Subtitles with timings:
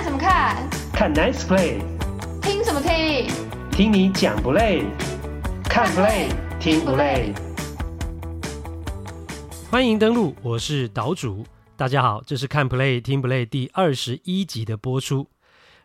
[0.00, 0.70] 看什么看？
[0.94, 1.78] 看 Nice Play。
[2.40, 3.28] 听什么听？
[3.70, 4.82] 听你讲不累？
[5.64, 7.34] 看 Play 听不累？
[9.70, 11.44] 欢迎登录，我是岛主。
[11.76, 15.28] 大家好，这是看 Play 听不累第二十一集的播出。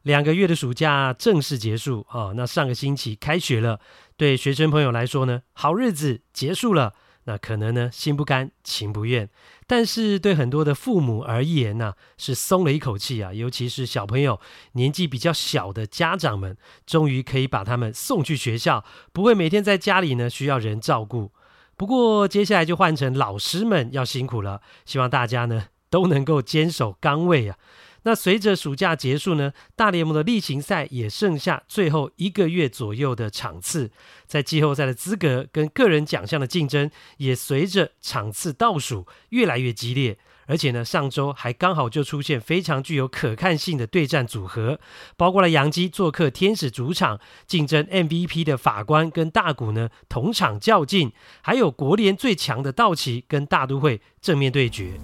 [0.04, 3.82] 两个月的暑假正式结束啊，那上个星期开学了，
[4.16, 6.94] 对学生朋友来说呢，好日子结束了。
[7.28, 9.28] 那可能呢，心不甘情不愿，
[9.66, 13.34] 但是对很多的父母而言呢、是松了一口气啊。
[13.34, 14.40] 尤其是小朋友
[14.74, 21.32] 年纪比较小的家长们，终于可以把他们送去学校，不会每天在家里呢需要人照顾。
[21.76, 27.58] 不过接下来就换成老师们要辛苦了，希望大家呢都能够坚守岗位啊。
[28.06, 33.90] 那随着暑假结束呢，大联盟的例行赛也剩下最后一个月左右的场次，
[34.28, 40.20] 在季后赛的资格跟个人奖项的竞争也随着场次倒数越来越激烈。
[40.48, 44.80] 而且呢，上周还刚好就出现非常具有可看性的对战组合，
[45.18, 55.00] 包括了洋基做客天使主场竞争 MVP 的法官跟大谷呢同场较劲，还有国联最强的道奇跟大都会正面对决。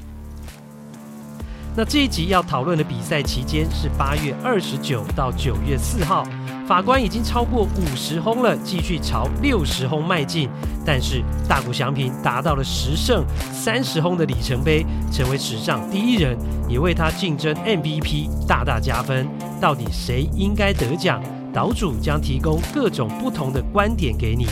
[1.73, 6.25] 那这一集要讨论的比赛期间是八月二十九到九月四号，
[6.67, 10.49] 法官已经超过五十轰了，继续朝六十轰迈进。
[10.85, 19.25] 但是大谷翔平达到了十胜三十轰的里程碑，成为史上第一人，也为他竞争 MVP 大大加分。
[19.61, 21.23] 到底谁应该得奖？
[21.53, 24.45] 岛主将提供各种不同的观点给你。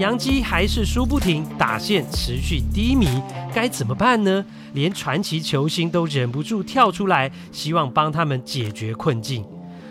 [0.00, 3.06] 洋基还是输不停，打线持续低迷，
[3.54, 4.42] 该怎么办呢？
[4.72, 9.44] 连传奇球星都忍不住跳出来，希望帮他们解决困境。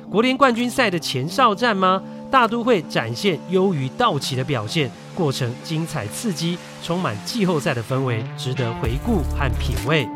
[0.10, 2.02] 国联冠军赛的前哨战吗？
[2.32, 10.08] 大都会展现优于道奇的表现，过程精彩刺激，充满季后赛的氛围，值得回顾和品味。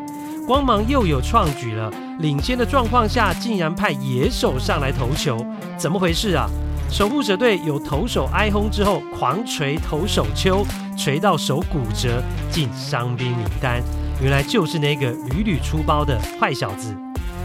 [0.44, 5.38] 光芒又有创举了，领先的状况下竟然派野手上来投球，
[5.78, 6.50] 怎么回事啊？
[6.94, 10.64] 守护者队有投手挨轰之后狂锤投手丘，
[10.96, 13.82] 锤到手骨折进伤兵名单，
[14.22, 16.94] 原来就是那个屡屡出包的坏小子。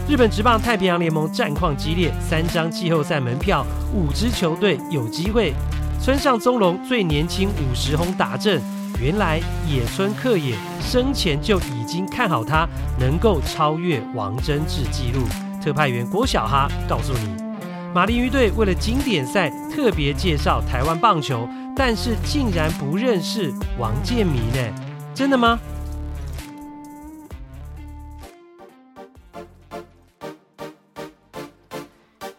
[0.08, 5.52] 日本职棒太平洋联盟战况激烈，三张季后赛门票，五支球队有机会。
[6.00, 8.62] 村上宗隆最年轻五十轰打阵，
[9.02, 12.68] 原来野村克也生前就已经看好他
[13.00, 15.24] 能够超越王贞治纪录。
[15.60, 17.39] 特派员郭小哈告诉你。
[17.92, 25.12] 马林鱼队为了经典赛特别介绍台湾棒球，但是竟然不认识王建民呢？
[25.12, 25.58] 真的吗？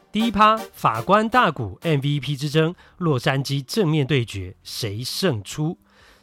[0.10, 5.78] 第一趴法官大谷 MVP 之争，洛杉矶正面对决，谁胜出？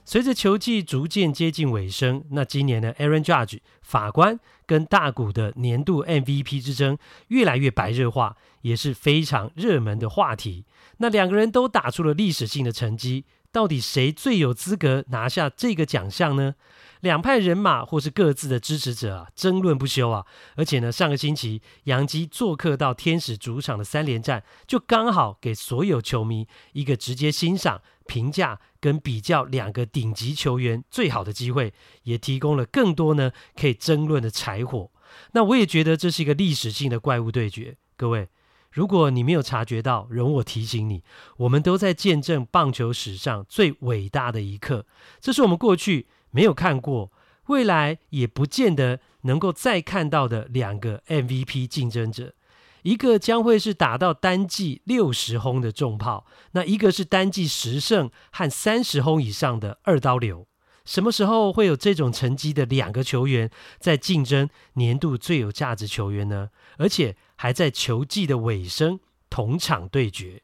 [0.07, 6.97] 随着球季逐渐接近尾声，那今年的 Aaron Judge 法官跟大谷的年度 MVP 之争
[7.29, 8.35] 越来越白热化，
[8.69, 10.65] 也是非常热门的话题。
[10.99, 16.55] 那两个人都打出了历史性的成绩，到底谁最有资格拿下这个奖项呢？
[17.01, 20.27] 两派人马或是各自的支持者啊，争论不休啊。
[20.57, 27.81] 而且呢，上个星期杨基做客到天使主场的三连战，就刚好给所有球迷一个直接欣赏。
[28.09, 31.75] 评价跟比较两个顶级球员最好的机会，
[32.05, 34.91] 也提供了更多呢可以争论的柴火。
[35.33, 37.77] 那我也觉得这是一个历史性的怪物对决。
[37.99, 38.31] 各位，
[38.79, 41.03] 如果你没有察觉到，容我提醒你，
[41.39, 44.87] 我们都在见证棒球史上最伟大的一刻。
[45.21, 47.11] 这是我们过去没有看过，
[47.47, 52.35] 未来也不见得能够再看到的两个 MVP 竞争者。
[52.83, 60.47] 一个将会是打到单季六十轰的重炮，那一个是单季十胜和三十轰以上的二刀流。
[60.85, 63.51] 什么时候会有这种成绩的两个球员
[63.81, 66.51] 在竞争年度最有价值球员呢？
[66.79, 68.99] 而且还在球季的尾声
[69.31, 70.43] 同场对决。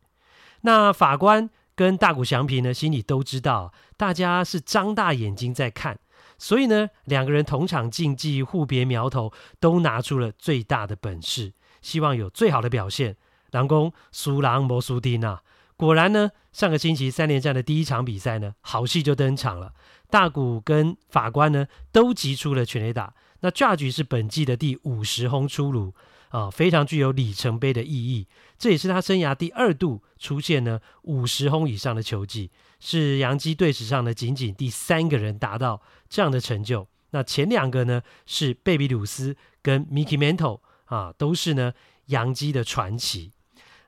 [0.62, 5.98] 那法官跟大谷翔平呢，心里都知道，大家是张大眼睛在看，
[6.38, 11.52] 所以呢，两个人同场竞技，互别苗头，都拿出了最大的本事。
[11.82, 13.16] 希望有最好的表现。
[13.50, 15.42] 人讲输人无输阵啊，
[15.76, 19.74] 果然呢，上个星期三连战的第一场比赛呢，好戏就登场了。
[20.08, 23.12] 大谷跟法官呢都击出了全垒打。
[23.40, 25.92] 那 Judge 是本季的第五十轰出炉
[26.34, 28.26] 啊，非常具有里程碑的意义。
[28.58, 32.50] 这也是他生涯第二度出现呢五十轰以上的球技，
[32.80, 36.88] 是洋基队史上的仅仅第三个人达到这样的成就。
[37.10, 40.60] 那前两个呢是贝比鲁斯跟 Mickey Mantle。
[40.86, 41.72] 啊，都是呢
[42.06, 43.32] 洋基的传奇。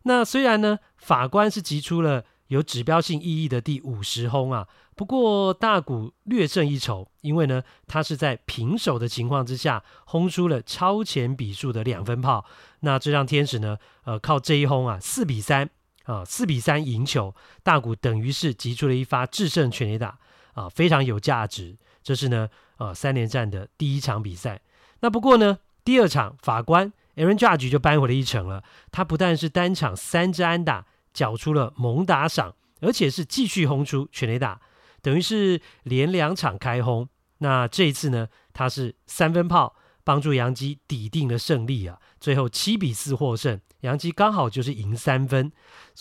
[0.04, 4.66] 那虽然呢法官是击出了有指标性意义的第五十轰啊，
[4.96, 12.46] 不过大谷略胜一筹，因为呢，他是在平手的情况之下轰出了超前比数的两分炮，
[12.80, 15.68] 那这让天使呢，呃，靠这一轰啊，四比三
[16.04, 20.18] 啊，四比三赢球，大谷等于是击出了一发制胜全垒打
[20.54, 21.76] 啊，非常有价值。
[22.02, 24.62] 这是呢，呃，三连战的第一场比赛。
[25.00, 34.58] 那不过呢，第二场法官 Aaron Judge 就扳回了一城了，他不但是单场三支安打，缴出了猛打赏，而且是继续轰出全垒打。
[35.06, 37.08] 等于是连两场开轰，
[37.38, 45.52] 那这一次呢，他是三分炮帮助杨基抵定了胜利啊，最后七比四获胜，杨基刚好就是赢三分。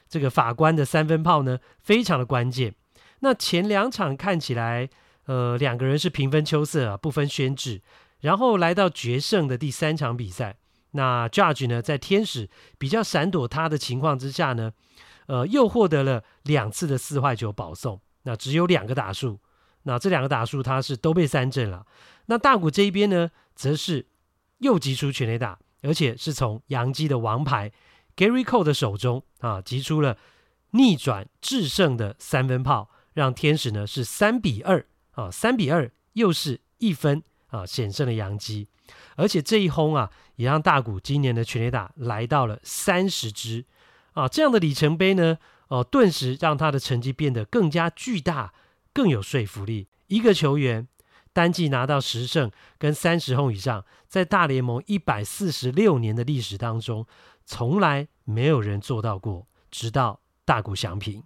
[0.10, 2.74] 这个法官的三分炮呢，非常的关键。
[3.20, 4.90] 那前两场看起来，
[5.28, 7.82] 呃，两个人是平分秋色啊，不分轩輊。
[8.22, 10.58] 然后来到决胜的第三场比赛，
[10.94, 12.50] 那 Judge 呢，在天使
[12.80, 14.72] 比较闪躲他的情况之下呢，
[15.28, 18.02] 呃，又获得了两次的四坏球保送。
[18.26, 19.40] 那只有两个打数，
[19.84, 21.86] 那这两个打数他是都被三振了。
[22.26, 24.08] 那大谷这一边呢，则是
[24.58, 27.72] 又击出全垒打，而且是从洋基的王牌
[28.16, 30.18] Gary Cole 的手中啊击出了
[30.72, 38.68] 逆转制胜的三分炮，让天使呢是三比二啊，三比二又是一分啊险胜了洋基，
[39.16, 43.66] 而且这一轰啊也让大谷今年的全垒打来到了三十支
[44.14, 45.38] 啊，这样的里程碑呢。
[45.68, 48.54] 哦，顿时让他的成绩变得更加巨大，
[48.94, 49.88] 更有说服力。
[50.08, 50.88] 一个球员
[51.34, 57.06] 单季拿到十胜跟三十轰以上，在大联盟一百四十六年的历史当中，
[57.46, 61.24] 从来没有人做到过，直到大谷翔平。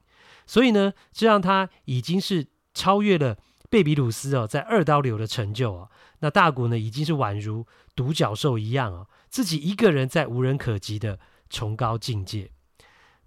[0.47, 3.37] 所以呢，这让他已经是超越了
[3.69, 5.89] 贝比鲁斯哦，在二刀流的成就啊。
[6.21, 11.19] 那大谷呢，已经是宛如独角兽一样啊，自己一个人在无人可及的
[11.49, 12.51] 崇高境界。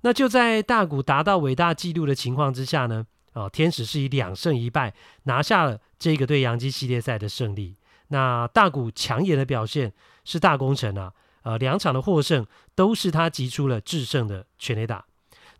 [0.02, 4.92] 那就在大谷达到伟大纪录的情况之下呢，哦，天使是以两胜一败
[5.24, 7.76] 拿下了这个对洋基系列赛的胜利。
[8.08, 9.92] 那大谷抢眼的表现
[10.24, 11.12] 是大功臣啊，
[11.44, 15.06] 呃，两场的获胜都是他击出了制胜的全垒打。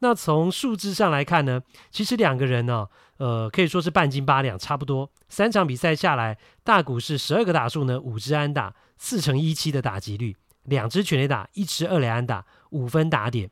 [0.01, 1.63] 那从数字上来看呢，
[1.93, 2.89] 其实两个人呢，
[3.19, 5.09] 呃，可以说是半斤八两，差不多。
[5.29, 13.49] 三场比赛下来，大谷是十二个打数呢，五支安打，四成一七的打击率，两支全垒打，一支二垒安打，五分打点。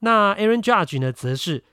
[0.00, 1.64] 那 Aaron Judge 呢，则是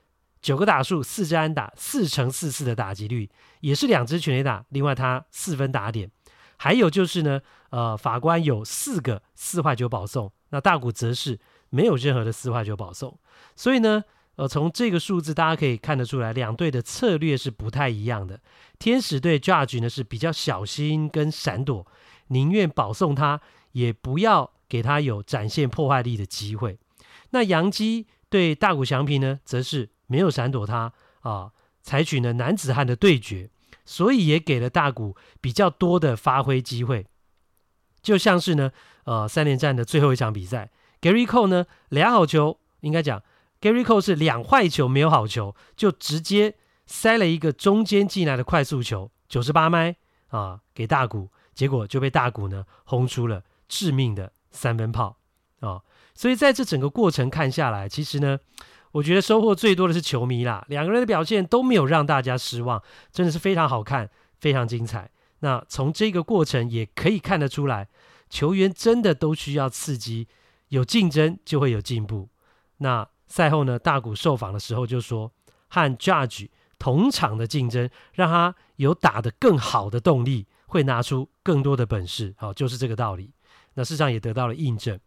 [0.41, 3.29] 九个打数，四支安打，四乘四四的打击率，
[3.61, 4.65] 也是两支全垒打。
[4.69, 6.09] 另外，他四分打点。
[6.57, 7.41] 还有就是呢，
[7.71, 11.37] 呃，法官有四个四坏球保送，那大谷则是
[11.69, 13.17] 没有任何的四坏球保送。
[13.55, 14.03] 所以呢，
[14.35, 18.39] 呃，从这个数字大家可以看得出来，两队的策略是不太一样的。
[18.79, 21.85] 天使队 Judge 呢是比较小心跟闪躲，
[22.27, 23.41] 宁愿保送他，
[23.73, 26.79] 也不要给他有展现破坏力的机会。
[27.33, 31.51] 那洋基对大谷翔平呢，则是没有闪躲他啊，
[31.81, 33.49] 采取了男子汉的对决，
[33.85, 37.07] 所以也给了大谷比较多的发挥机会。
[38.03, 38.71] 就像是呢，
[39.05, 40.69] 呃，三连战的最后一场比赛
[41.01, 43.23] ，Gary Cole 呢，两好球，应该讲
[43.59, 49.95] Gary Cole 是两坏球没有好球，就直接塞了一个中间进来的快速球，九十八迈
[50.27, 55.17] 啊，给大谷，结果就被大谷呢轰出了致命的三分炮
[55.61, 55.81] 啊。
[56.15, 58.39] 所以在这整个过程看下来，其实呢，
[58.91, 60.63] 我觉得收获最多的是球迷啦。
[60.69, 62.81] 两个人的表现都没有让大家失望，
[63.11, 65.09] 真的是非常好看，非常精彩。
[65.39, 67.89] 那从这个过程也可以看得出来，
[68.29, 70.27] 球员真的都需要刺激，
[70.69, 72.29] 有竞争就会有进步。
[72.77, 75.31] 那赛后呢，大谷受访的时候就说，
[75.67, 82.35] 和 Judge 同场的竞争，让他有打得更好的动力，会拿出更多的本事。
[82.37, 83.31] 好，就是这个道理。
[83.73, 84.99] 那事实上也得到了印证。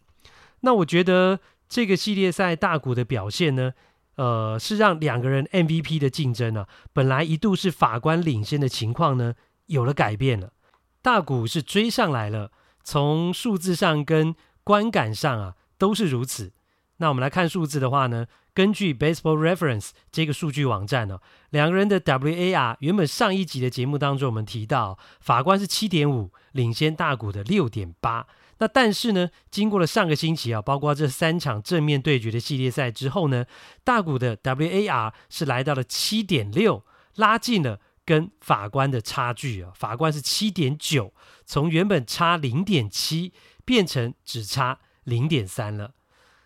[0.60, 3.72] 那我觉得这个系列赛大谷的表现呢，
[4.16, 9.34] 呃，是让两个人 MVP 的竞争啊，本来一度是法官领先的情况呢，
[9.66, 10.52] 有了改变了。
[11.02, 12.50] 大谷是追上来了，
[12.82, 14.34] 从数字上跟
[14.64, 16.52] 观感上啊，都是如此。
[16.96, 21.20] 那我们来看数字的话呢，根据 Baseball Reference 这个数据网站呢，
[21.50, 28.26] 两个人的 WAR 原本上一集的节目当中我们提到，法官是七点五，领先大谷的六点八。
[28.58, 33.44] 那但是呢，经过了上个星期啊，包括这三场正面对决的系列赛之后呢，
[33.84, 36.84] 大谷的 WAR 是来到了七点六，
[37.16, 39.70] 拉近了跟法官的差距啊。
[39.75, 41.12] 法官是七点九，
[41.44, 43.34] 从原本差零点七
[43.64, 45.92] 变成只差零点三了。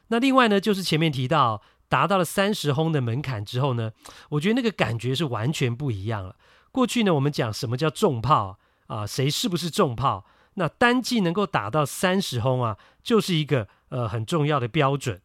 [0.09, 3.93] 那另外呢，就是前面提到达到了三十轰的门槛之后呢，
[4.31, 6.35] 我觉得那个感觉是完全不一样了。
[6.73, 9.07] 过去呢，我们讲什么叫重炮啊？
[9.07, 10.27] 谁是不是重炮？
[10.61, 15.19] 那单季能够打到三十轰啊，就是一个呃很重要的标准。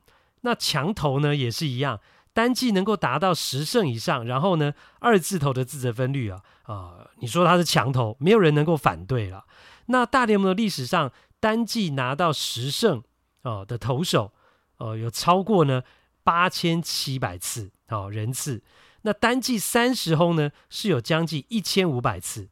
[0.44, 2.00] 那强投呢也是一样，
[2.32, 9.44] 单季能够达到十胜以上，然后呢，二字头的自责分率啊啊、你说他是强投，没有人能够反对了。
[9.88, 11.12] 那大联盟的历史上，
[11.42, 13.04] 单季拿到十胜
[13.42, 14.32] 哦、的投手，
[14.78, 15.84] 哦、呃，有超过呢
[16.24, 18.64] 八千七百次哦人次。
[19.02, 22.48] 那单季三十轰呢，是有将近一千五百次，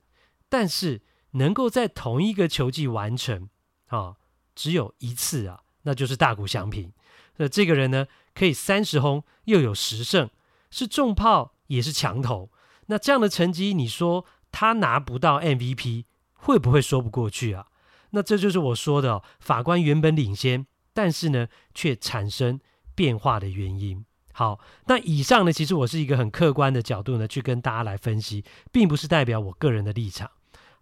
[0.49, 1.01] 但是
[1.33, 3.49] 能够在同一个球季完成
[3.87, 4.15] 啊、
[4.55, 6.91] 只有一次啊，那就是大谷翔平。
[7.37, 10.29] 那这个人呢，可以三十轰又有十胜，
[10.71, 12.49] 是重炮也是强投。
[12.87, 17.67] 那这样的成绩，你说他拿不到 MVP，会不会说不过去啊？
[18.11, 22.59] 那这就是我说的哦，法官原本领先，但是呢，却产生
[22.93, 24.05] 变化的原因。
[24.33, 30.29] 好，那以上呢，其实我是一个很客观的角度呢，去跟大家来分析，并不是代表我个人的立场。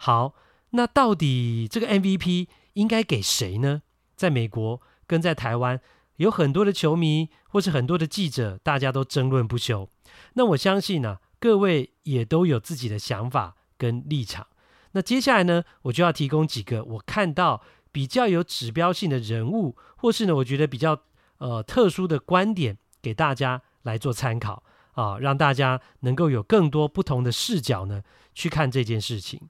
[0.04, 0.34] 好，
[0.72, 3.84] 那到底这个 MVP 应该给谁呢？
[4.16, 5.80] 在美国跟在台湾。
[6.18, 9.90] 有很多的球迷或是很多的记者，大家都争论不休。
[10.34, 14.46] 那我相信呢、各位也都有自己的想法跟立场。
[14.92, 21.00] 那接下来呢，我就要提供几个我看到比较有指标性的人物，或是呢，我觉得比较
[21.38, 24.62] 呃特殊的观点，给大家来做参考
[24.94, 28.04] 啊，让大家能够有更多不同的视角呢
[28.36, 29.50] 去看这件事情。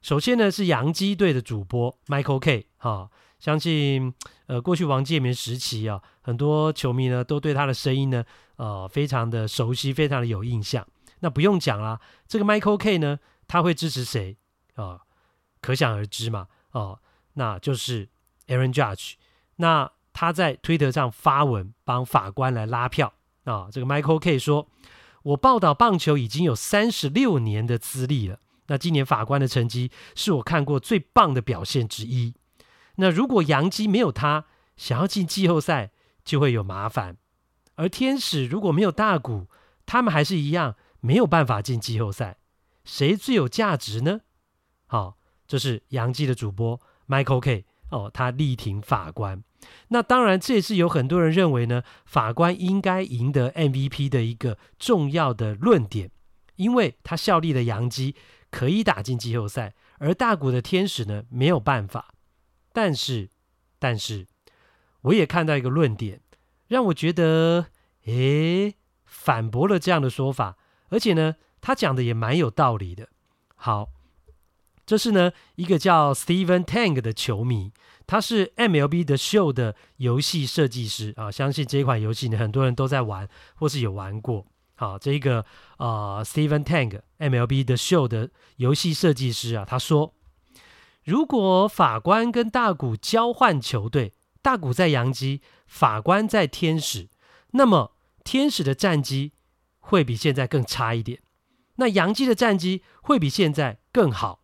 [0.00, 3.10] 首先呢，是洋基队的主播 Michael Kay 啊。
[3.38, 4.12] 相信，
[4.48, 8.22] 呃，过去王建民时期啊，很多球迷呢都对他的声音呢，
[8.56, 10.86] 呃，非常的熟悉，非常的有印象。
[11.20, 14.36] 那不用讲啦，这个 Michael K 呢，他会支持谁
[14.74, 15.00] 啊、
[15.62, 16.98] 可想而知嘛，哦、
[17.32, 18.10] 那就是
[18.48, 19.14] Aaron Judge。
[19.56, 23.14] 那他在推特上发文帮法官来拉票
[23.44, 24.68] 啊、这个 Michael K 说
[25.24, 28.38] ：“我报道棒球已经有三十六年的资历了，
[28.70, 32.34] 那今年法官的成绩是我看过最棒的表现之一。”
[32.96, 34.46] 那如果洋基没有他，
[34.76, 35.90] 想要进季后赛
[36.24, 37.14] 就会有麻烦；
[37.74, 39.48] 而天使如果没有大谷，
[39.84, 42.38] 他们还是一样没有办法进季后赛。
[42.84, 44.20] 谁最有价值呢？
[44.86, 45.16] 好、
[45.48, 49.42] 这是洋基的主播 Michael K 哦，他力挺法官。
[49.88, 56.10] 那当然，这也是有很多人认为呢，法官应该赢得 MVP 的一个重要的论点，
[56.56, 58.14] 因为他效力的洋基
[58.50, 62.14] 可以打进季后赛，而大谷的天使呢没有办法。
[62.72, 63.30] 但是，
[63.78, 64.26] 但是，
[65.02, 66.20] 我也看到一个论点，
[66.68, 67.66] 让我觉得，
[68.04, 70.56] 诶，反驳了这样的说法，
[70.88, 73.08] 而且呢，他讲的也蛮有道理的。
[73.56, 73.88] 好，
[74.86, 77.72] 这是呢一个叫 Steven Tang 的球迷，
[78.06, 84.46] 他是 MLB The Show 的游戏设计师啊，相信这款游戏呢很多人都在玩或是有玩过。
[84.80, 85.44] 好，这个
[85.76, 90.14] 啊、呃、Steven Tang MLB The Show 的游戏设计师啊，他说。
[91.04, 97.10] 如果法官跟大谷交换球队，大谷在洋基，法官在天使，
[97.50, 97.94] 那么
[98.24, 99.32] 天使的战绩
[99.80, 101.20] 会比现在更差一点，
[101.76, 104.40] 那洋基的战绩会比现在更好。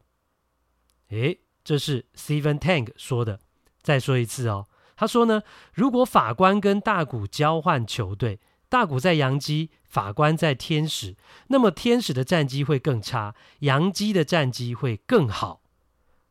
[1.08, 3.40] 诶，这是 Steven Tang 说的。
[3.80, 4.66] 再说一次哦，
[4.96, 8.38] 他说呢，如果法官跟大谷交换球队，
[8.68, 15.62] 大谷在洋基，法官在天使，那么天使的战绩会更差，洋基的战绩会更好。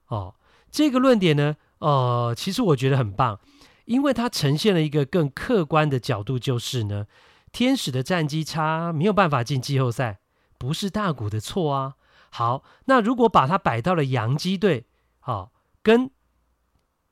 [0.10, 0.36] 哦，
[0.70, 3.40] 这个论点呢，呃，其实我觉得很棒，
[3.86, 7.08] 因为它呈现了一个更客观的角度，就是呢，
[7.52, 10.20] 天使的战绩差，没有办法进季后赛，
[10.60, 11.96] 不是大谷的错啊。
[12.30, 14.86] 好，那如果把它摆到了洋基队，
[15.22, 16.12] 好、哦，跟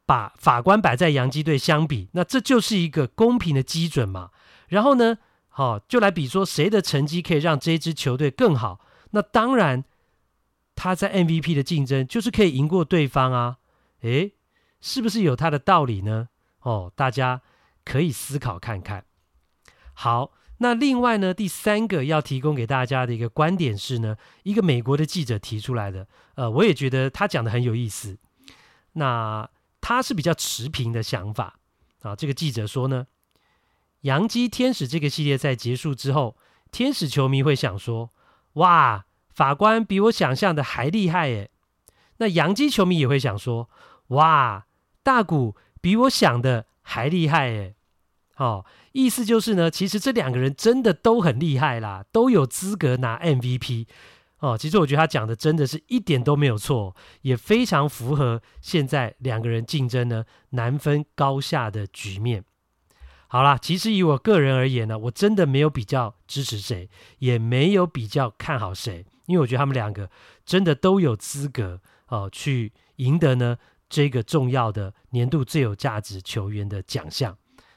[0.05, 4.29] 把法官摆在洋基队相比，那这就是一个公平的基准嘛。
[4.67, 5.17] 然后呢，
[5.55, 8.81] 好、哦，就来比说谁的成绩可以让这支球队更好，
[9.11, 9.85] 那当然。
[10.75, 13.57] 他在 MVP 的竞争就是可以赢过对方啊，
[14.01, 14.33] 诶，
[14.81, 16.29] 是不是有他的道理呢？
[16.61, 17.43] 哦，大家
[17.85, 19.05] 可以思考看看。
[19.93, 28.17] 好，那另外呢，第三个要提供给大家的一个观点是呢，一个美国的记者提出来的，呃，我也觉得他讲的很有意思。
[28.93, 29.47] 那
[29.79, 31.59] 他是比较持平的想法
[32.01, 32.15] 啊。
[32.15, 33.05] 这个记者说呢，
[34.03, 36.37] 洋基天使这个系列赛结束之后，
[36.71, 38.09] 天使球迷会想说，
[38.53, 39.05] 哇。
[39.33, 41.49] 法官比我想象的还厉害耶，
[42.17, 43.67] 那洋基球迷也会想说：
[44.09, 44.67] 哇，
[45.01, 47.73] 大谷比我想的还厉害耶。
[48.37, 53.87] 哦，意思就是呢，其实这两个人真的都很厉害啦，都有资格拿 MVP。
[54.37, 62.43] 哦，其实我觉得他讲的真的是一点都没有错，也非常符合现在两个人竞争呢难分高下的局面。
[63.33, 66.87] 好啦，其实以我个人而言呢，我真的没有比较支持谁，
[67.17, 69.03] 也没有比较看好谁。
[69.25, 70.07] 因为我觉得他们两个
[70.45, 73.57] 真的都有资格哦、呃，去赢得呢
[73.89, 77.35] 这个重要的年度最有价值球员的奖项。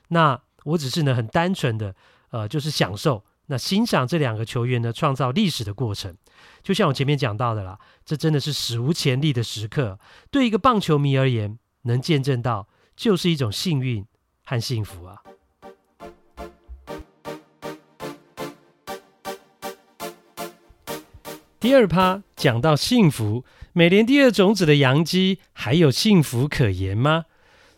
[0.08, 1.94] 那我只是呢很单纯的
[2.32, 6.14] 呃，就是享受，那欣赏这两个球员呢创造历史的过程。
[6.62, 9.98] 就像我前面讲到的啦，这真的是史无前例的时刻，
[10.30, 14.04] 对一个棒球迷而言，能见证到就是一种幸运
[14.44, 15.22] 和幸福啊。
[21.66, 27.24] 第二趴讲到幸福，美联第二种子的洋基还有幸福可言吗？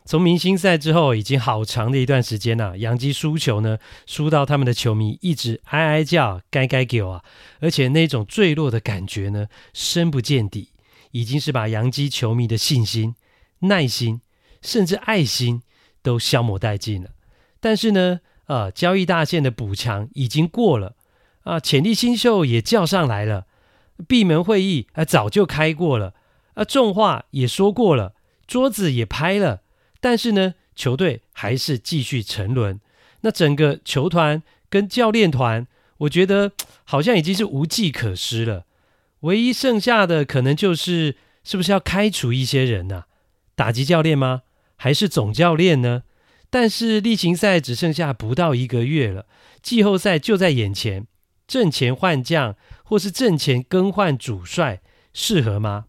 [0.04, 7.24] 从明星赛之后，已经好长的一段时间了，洋基输球呢，输到他们的球迷一直哀哀叫，该该叫啊！
[7.60, 10.68] 而且那种坠落的感觉呢，深不见底，
[11.12, 13.14] 已经是把洋基球迷的信心、
[13.60, 14.20] 耐心，
[14.60, 15.62] 甚至爱心
[16.02, 17.08] 都消磨殆尽了。
[17.58, 20.94] 但是呢，呃，交易大限的补强已经过了，
[21.44, 23.46] 啊、潜力新秀也叫上来了。
[24.06, 26.14] 闭门会议啊，早就开过了，
[26.54, 28.14] 啊，重话也说过了，
[28.46, 29.62] 桌子也拍了，
[30.00, 32.80] 但是呢，球队还是继续沉沦。
[33.22, 35.66] 那整个球团跟教练团，
[35.98, 36.52] 我觉得
[36.84, 38.66] 好像已经是无计可施了。
[39.20, 43.04] 唯一剩下的可能就是，是不是要开除一些人呢？
[43.56, 44.42] 打击教练吗？
[44.76, 46.04] 还是总教练呢？
[46.48, 49.26] 但是例行赛只剩下不到一个月了，
[49.60, 51.08] 季后赛就在眼前。
[51.48, 52.54] 阵前换将，
[52.88, 54.80] 或是阵前更换主帅，
[55.12, 55.84] 适合吗？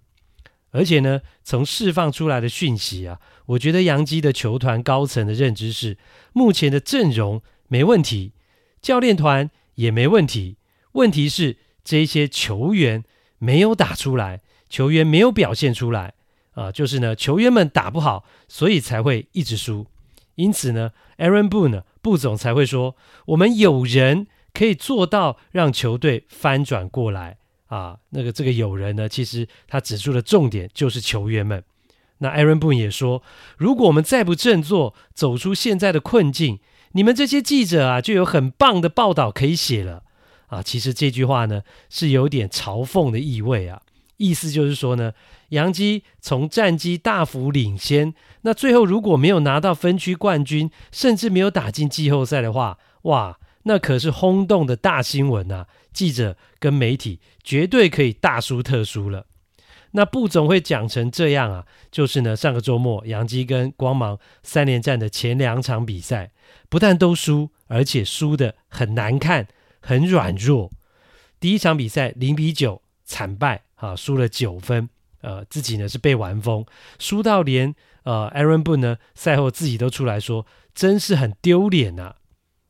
[0.72, 5.98] 而且呢，从释放出来的讯息啊，我觉得洋基的球团高层的认知是，
[6.34, 8.34] 目前的阵容没问题，
[8.82, 10.58] 教练团也没问题，
[10.92, 13.06] 问题是这些球员
[13.38, 16.16] 没有打出来，球员没有表现出来
[16.52, 19.88] 啊，就是呢，球员们打不好，所以才会一直输。
[20.36, 24.28] 因此呢，Aaron Boone，布总才会说，我们有人。
[24.54, 27.38] 可以做到让球队翻转过来
[27.68, 27.98] 啊！
[28.10, 31.64] 那个这个有人呢，其实他指出的重点就是球员们。
[32.20, 33.24] 那 Aaron Boone 也说，
[33.58, 36.60] 如果我们再不振作，走出现在的困境，
[36.92, 40.04] 你们这些记者啊，就有很棒的报道可以写了
[40.48, 40.62] 啊！
[40.62, 43.82] 其实这句话呢，是有点嘲讽的意味啊，
[44.18, 45.14] 意思就是说呢，
[45.50, 53.38] 洋基从战绩大幅领先，那最后如果没有拿到分区冠军，甚至没有打进季后赛的话，哇！
[53.64, 55.68] 那可是轰动的大新闻、啊！
[55.92, 59.26] 记者跟媒体绝对可以大书特书了。
[59.92, 66.32] 那布总会讲成这样啊，就是呢，上个周末杨基跟光芒三连战的前两场比赛，
[66.70, 69.48] 不但都输，而且输得很难看，
[69.82, 70.72] 很软弱。
[71.40, 74.90] 第一场比赛零比九惨败啊，输了九分，
[75.22, 76.66] 呃，自己呢是被玩疯，
[77.00, 82.16] 输到连呃 Aaron Boone 呢赛后自己都出来说，真是很丢脸呐。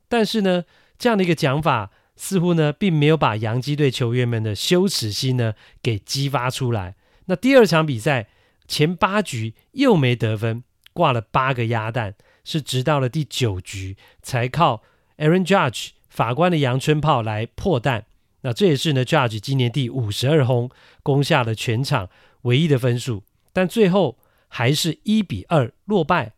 [0.09, 0.65] 但是呢，
[0.97, 6.95] 这样的一个讲法，似乎呢，并没有把洋基队球员们的羞耻心呢给激发出来。
[7.27, 8.27] 那第二场比赛
[8.67, 14.81] 前八局又没得分，挂了八个鸭蛋，是直到了第九局才靠
[15.17, 18.07] Aaron Judge 法官的阳春炮来破蛋。
[18.41, 20.69] 那这也是呢 Judge 今年第五十二轰，
[21.03, 22.09] 攻下了全场
[22.41, 24.17] 唯一的分数，但最后
[24.47, 26.33] 还是一比二落败。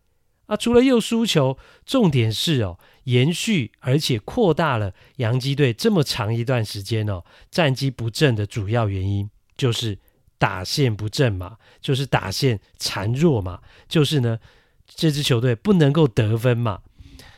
[0.48, 9.98] 啊，除了又输球，重点是哦，延续而且扩大了洋基队这么长一段时间哦战绩不振的主要原因，就是
[10.38, 14.40] 打线不振嘛，就是打线孱弱嘛，就是呢
[14.86, 16.82] 这支球队不能够得分嘛。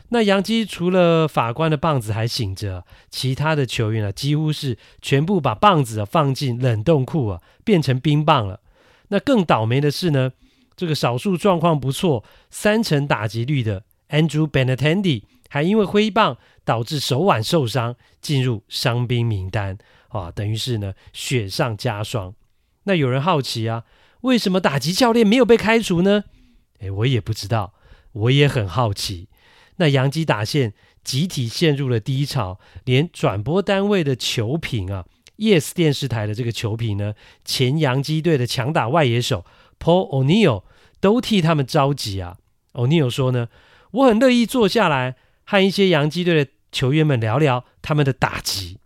[0.08, 8.60] 那洋基除了法官的棒子还醒着，其他的球员啊几乎是全部把棒子啊放进冷冻库啊，变成冰棒了。
[9.08, 10.32] 那更倒霉的是呢。
[10.76, 22.34] 这个少数状况不错、三成打击率的 Andrew Benintendi 还因为挥棒导致手腕受伤，进入伤兵名单啊，等于是呢雪上加霜。
[22.84, 23.84] 那有人好奇啊，
[24.22, 26.24] 为什么打击教练没有被开除呢？
[26.80, 27.74] 诶，我也不知道，
[28.12, 29.28] 我也很好奇。
[29.76, 35.06] 那洋基打线集体陷入了低潮，连转播单位的球评啊
[35.38, 39.44] ，Yes 电视台的这个球评呢，前洋基队的强打外野手。
[39.84, 40.62] Paul O'Neill
[40.98, 42.38] 都替他们着急啊。
[42.72, 43.48] O'Neill 说呢，
[43.90, 48.78] 我很乐意坐下来和一些洋基队的球员们聊聊他们的打击。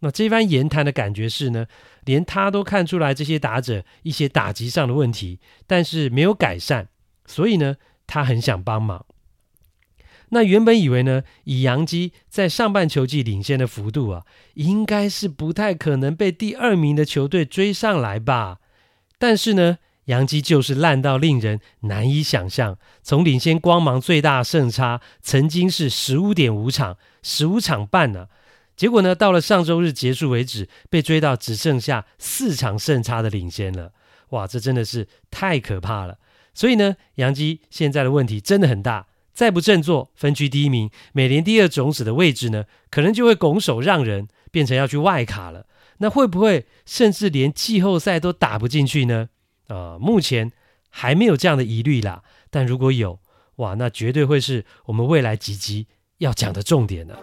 [0.00, 1.66] 那这番言谈的感觉是呢，
[2.04, 6.88] 连他都看出来这些打者一些打击上的问题，但是没有改善，
[7.26, 9.04] 所以呢，他很想帮忙。
[10.30, 18.58] 那原本以为呢，以洋基在上半球季领先的幅度啊，应该是不太可能被第二名的球队追上来吧。
[19.18, 28.26] 但是呢，洋基就是烂到令人难以想象，从领先光芒最大胜差曾经是十五点五场，十五场半呢、
[28.76, 33.92] 结果呢，到了上周日结束为止，被追到只剩下四场胜差的领先了。
[34.30, 36.18] 哇，这真的是太可怕了。
[36.52, 45.66] 所以呢，洋基现在的问题真的很大，再不振作，分区第一名，美联第二种子的位置呢，可能就会拱手让人，变成要去外卡了。
[45.98, 49.28] 那会不会甚至连季后赛都打不进去呢？
[49.68, 50.50] 啊、呃，目前
[50.90, 52.22] 还没有这样的疑虑啦。
[52.50, 53.20] 但如果有，
[53.56, 55.86] 哇，那绝对会是我们未来几集
[56.18, 57.16] 要讲的重点呢。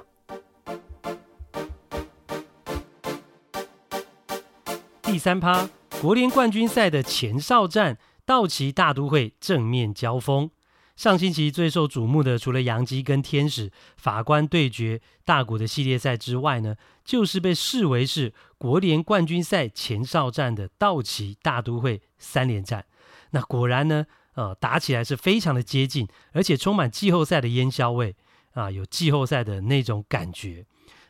[5.03, 5.69] 第三趴，
[6.01, 10.49] 国联冠军赛的前哨战，道奇大都会正面交锋。
[10.95, 16.75] 上星期最受瞩目的，除了洋基跟天使法官对决大谷的系列赛之外呢，
[17.05, 22.85] 就是被视为是国联冠军赛前哨战的道奇大都会三连战。
[23.31, 24.05] 那果然呢，
[24.35, 28.15] 呃，打起来是非常的接近，而且充满季后赛的烟硝味
[28.53, 30.65] 啊，有季后赛的那种感觉。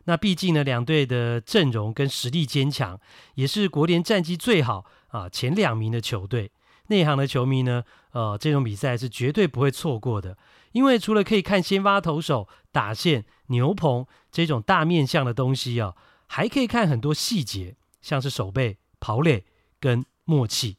[0.06, 3.00] 那毕竟呢，两队的阵容跟实力坚强，
[3.36, 6.52] 也是国联战绩最好啊前两名的球队。
[6.88, 10.36] 内行的球迷呢，呃，这种比赛是绝对不会错过的，
[10.72, 15.96] 因为除了可以看先发投手、打线、牛棚这种大面向的东西啊，
[16.26, 19.46] 还可以看很多细节，像是手背、跑垒
[19.80, 20.78] 跟默契。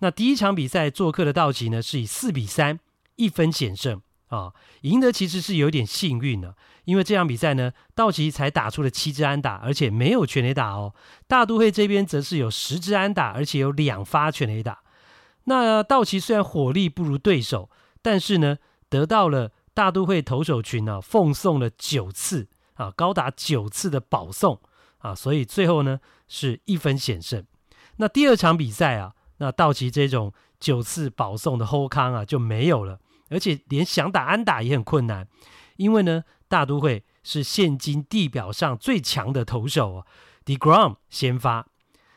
[0.00, 2.78] 那第一场比赛做客的道奇呢，是以四比三
[3.16, 4.52] 一分险胜啊，
[4.82, 10.92] 赢得其实是有点幸运的，因为这场比赛呢，道奇才打出了七支安打，而且没有全垒打哦。
[11.26, 14.80] 大都会这边则是有十支安打，而且有两发全垒打。
[15.44, 17.70] 那道奇虽然火力不如对手，
[18.02, 24.58] 但是呢，得到了大都会投手群呢、啊、奉送了九次啊，高达九次的保送
[24.98, 27.44] 啊，所以最后呢是一分险胜。
[27.96, 35.28] 那第二场比赛啊，那道奇这种九次保送的后康啊就没有了，而且连想打安打也很困难，
[35.76, 40.06] 因为呢大都会是现今地表上最强的投手啊
[40.46, 41.66] ，deGrom 先发。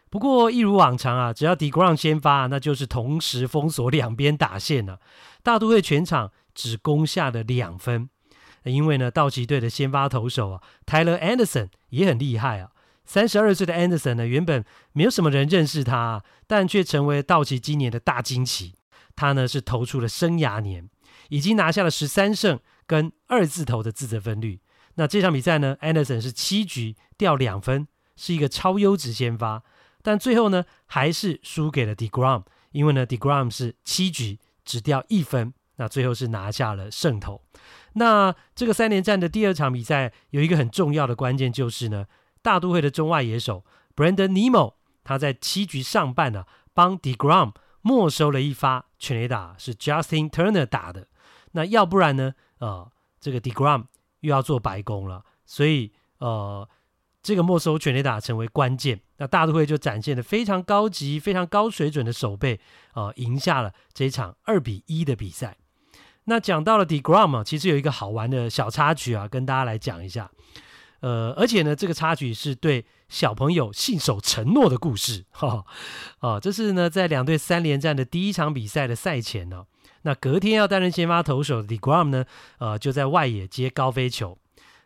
[0.09, 5.01] 不过一如往常啊，只要 deGrom 先发，那就是同时封锁两边打线了。
[5.43, 8.09] 大都会全场只攻下了两分，
[8.63, 12.71] 因为呢，道奇队的先发投手啊，Tyler Anderson 也很厉害啊。
[13.07, 18.75] 三十二岁的 Anderson 呢，原本没有什么人认识他，但却成为道奇今年的大惊奇。
[19.15, 20.87] 他呢是投出了生涯年，
[21.29, 24.59] 已经拿下了十三胜跟二字头的自责分率。
[24.95, 29.63] 那这场比赛呢，Anderson 是七局掉两分，是一个超优质先发。
[30.03, 37.41] 但最后呢，还是输给了 deGrom，因为呢，deGrom 是七局只掉一分，那最后是拿下了胜投。
[37.93, 42.05] 那这个三连战的第二场比赛，有一个很重要的关键，就是呢，
[42.47, 51.07] 大都会的中外野手 Brandon Nimmo，他在七局上半呢、啊，帮 deGrom 没收了一发全垒打，是 Justin Turner 打的。
[51.51, 53.87] 那要不然呢，呃，这个 deGrom
[54.21, 56.67] 又要做白工了，所以呃。
[57.23, 62.57] 这个没收全垒打成为关键，那大都会就展现了非常高级、非常高水准的守备，
[62.93, 65.57] 呃，赢下了这一场二比一的比赛。
[66.25, 70.31] 那讲到了 deGrom 啊，其实有一个好玩的小插曲啊，跟大家来讲一下。
[71.01, 75.65] 呃，而且呢，这个插曲是对小朋友信守承诺的故事，哈、
[76.19, 79.65] 哦，啊、这是呢在两队三连战的第一场比赛的赛前呢、
[80.01, 82.25] 那隔天要担任先发投手的 deGrom 呢，
[82.59, 84.37] 呃，就在外野接高飞球，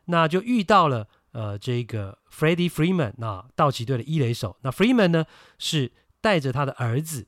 [0.06, 1.08] 那就遇到了。
[1.34, 5.24] 呃，这个 Freddie Freeman、啊、道奇队的一垒手，那 Freeman 呢
[5.58, 7.26] 是带着他的儿子，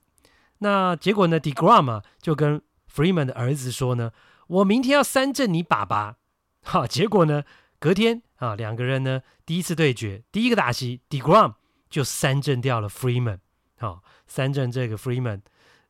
[0.57, 2.61] 那结果呢，deGrom 啊就跟
[2.93, 4.11] Freeman 的儿子说呢，
[4.47, 6.17] 我明天要三振你爸爸，
[6.63, 7.43] 哈、结果呢，
[7.79, 11.53] 隔天啊，两个人呢第一次对决，第一个打席，deGrom
[11.89, 13.39] 就三振掉了 Freeman，
[13.77, 15.41] 好、三振这个 Freeman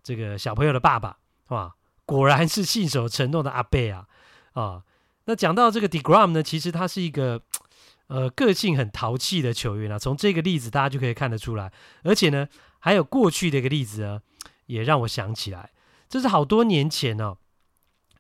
[0.04, 4.08] 这个小朋友的爸爸，哇，果然是信守承诺的阿贝啊，
[4.54, 4.84] 啊，
[5.26, 7.42] 那讲到这个 deGrom 呢，其实他是一个。
[8.08, 11.72] 呃，个性很淘气的球员啊，从这个例子大家就可以看得出来。
[12.04, 12.48] 而且呢，
[12.80, 14.22] 还有过去的一个例子呢，
[14.66, 15.72] 也让我想起来，
[16.10, 17.38] 这是好多年前哦，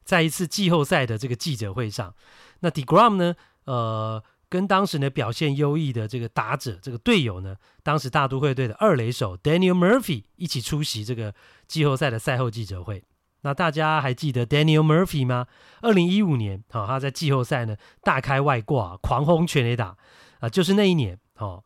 [0.04, 2.16] 在一次季后赛的这个记者会上，
[2.62, 11.34] 那 deGrom 呢，呃，跟当时呢表现优异的这个打者这个队友呢，当时大都会队的二垒手 Daniel Murphy 一起出席这个
[11.68, 13.04] 季后赛的赛后记者会。
[13.46, 15.48] 那大家还记得 Daniel Murphy 吗？
[15.82, 19.98] 二零一五年，哈、哦，他在季后赛呢大开外挂，狂轰全垒打，
[20.40, 21.62] 啊、就是那一年，哦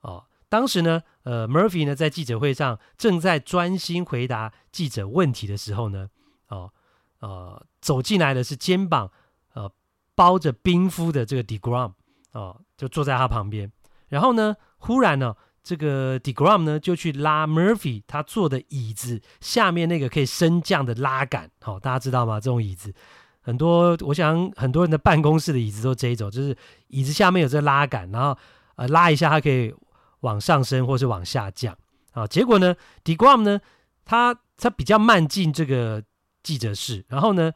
[0.00, 6.08] 哦，当时呢，呃，Murphy 呢在记者会上正在专心回答记者问题的时候呢，
[6.48, 6.72] 哦
[7.20, 9.12] 呃，走进来的是肩膀
[10.20, 11.92] 包着冰敷的这个 deGrom，
[12.32, 13.72] 哦，就坐在他旁边，
[14.08, 15.34] 然后呢，忽然呢。
[15.62, 22.40] 这个 deGrom 呢，就去拉 Murphy 他坐的椅子下面那个可以升降的拉杆，好、哦，大家知道吗？
[22.40, 22.92] 这种椅子
[23.42, 26.56] 很多，我想很多人的办公室的椅子都这一种，就是
[26.88, 28.36] 椅子下面有这拉杆，然后
[28.76, 29.72] 呃拉一下它可以
[30.20, 31.74] 往上升或是往下降。
[32.12, 33.60] 啊、哦，结果呢 deGrom 呢，
[34.06, 36.02] 他他比较慢进这个
[36.42, 37.52] 记者室，然后呢，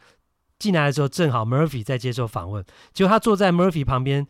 [0.64, 4.26] 进来的时候正好 Murphy 在接受访问，结果他坐在 Murphy 旁边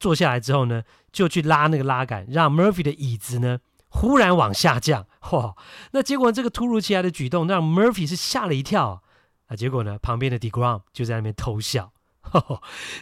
[0.00, 3.58] 坐下来之后呢，就去拉那个拉杆，让 Murphy 的椅子呢
[3.90, 5.06] 忽然往下降。
[5.32, 5.54] 哇！
[5.90, 9.02] 那结果这个突如其来的举动让 Murphy 是吓了一跳
[9.48, 9.54] 啊！
[9.54, 11.92] 结果呢，旁边的 d e g r a m 就在那边偷笑。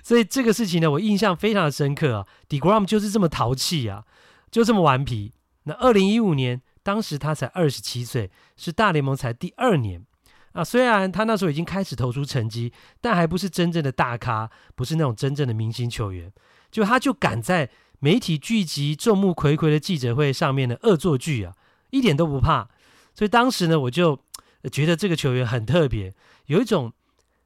[0.02, 2.26] 所以这个事情呢，我印象非常的深刻啊。
[2.48, 4.02] d e g r a m 就是这么淘气啊，
[4.50, 5.32] 就这么顽皮。
[5.66, 10.04] 那二零一五年，当时他才二十七岁，是大联盟才第二年
[10.52, 10.64] 啊。
[10.64, 16.32] 虽然他那时候已经开始投出成绩，但还不是真正的大咖，不是那种真正的明星球员。
[16.70, 21.54] 就他就敢在媒体聚集、众目睽睽的记者会上面的恶作剧啊，
[21.90, 22.68] 一点都不怕。
[23.14, 24.18] 所以当时呢，我就
[24.70, 26.14] 觉得这个球员很特别，
[26.46, 26.92] 有一种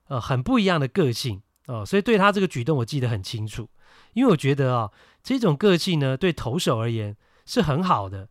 [0.08, 1.42] 呃很不一样的个性。
[1.66, 3.68] 哦，所以对他这个举动我记得很清楚，
[4.12, 8.28] 因为我觉得啊、哦，这种个性呢，对投手而言是很好的，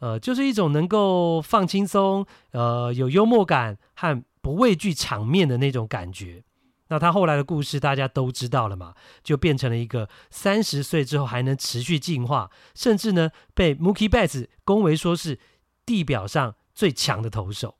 [0.00, 6.42] 呃，就是一种能够放轻松，呃，有幽默感和不畏惧场面的那种感觉。
[6.88, 15.38] 那他后来的故事大家都知道了嘛，就变成了一个三十岁之后还能持续进化，甚至呢被 Mookie Betts 恭维说是
[15.86, 17.76] 地表上最强的投手。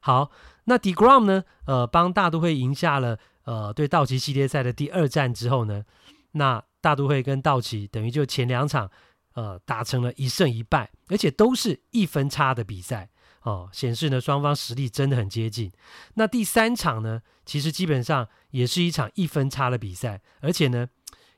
[0.00, 0.30] 好，
[0.64, 3.18] 那 deGrom 呢，呃，帮大都会赢下了。
[3.44, 5.84] 呃，对道奇系列赛的第二战之后呢，
[6.32, 8.90] 那大都会跟道奇等于就前两场，
[9.34, 13.10] 呃，打成了一胜一败，而且都是一分差的比赛
[13.42, 15.70] 哦，显示呢双方实力真的很接近。
[16.14, 20.88] 那第三场呢，其实基本上也是一场一分差的比赛，而且呢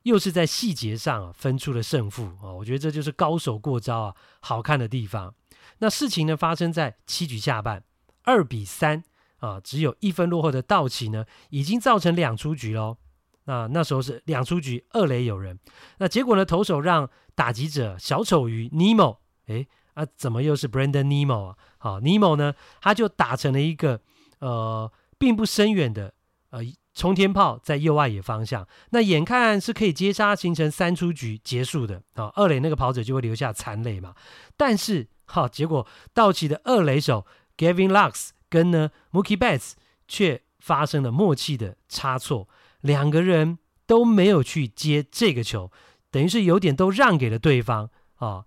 [0.03, 5.35] 又是在细节上啊分出了胜负，哦，我觉得这就是高手过招啊，好看的地方。
[5.79, 7.85] 那事情呢发生在七局下半，
[8.25, 9.05] 二比三。
[9.43, 12.99] 啊，只有一分落后的道奇呢，已经造成两出局喽。
[13.45, 15.59] 那那时候是两出局，二垒有人。
[15.99, 21.57] 那结果呢，投手让打击者小丑鱼尼莫，诶，啊，怎么又是 Brandon Nimmo 啊？
[21.79, 24.01] 好，尼莫呢，他就打成了一个
[24.39, 26.15] 呃，并不深远的
[26.51, 26.61] 呃
[26.95, 28.67] 冲天炮，在右外野方向。
[28.91, 32.31] 那眼看是可以接杀，形成三出局结束的啊。
[32.35, 34.15] 二垒那个跑者就会留下残垒嘛。
[34.57, 37.27] 但是哈，结果道奇的二垒手
[37.57, 38.31] Gavin Lux。
[38.53, 39.73] 跟呢，Mookie Betts
[40.07, 42.47] 却发生了默契的差错，
[42.83, 45.73] 两个人都没有去接这个球，
[46.11, 48.45] 等于是有点都让给了对方啊，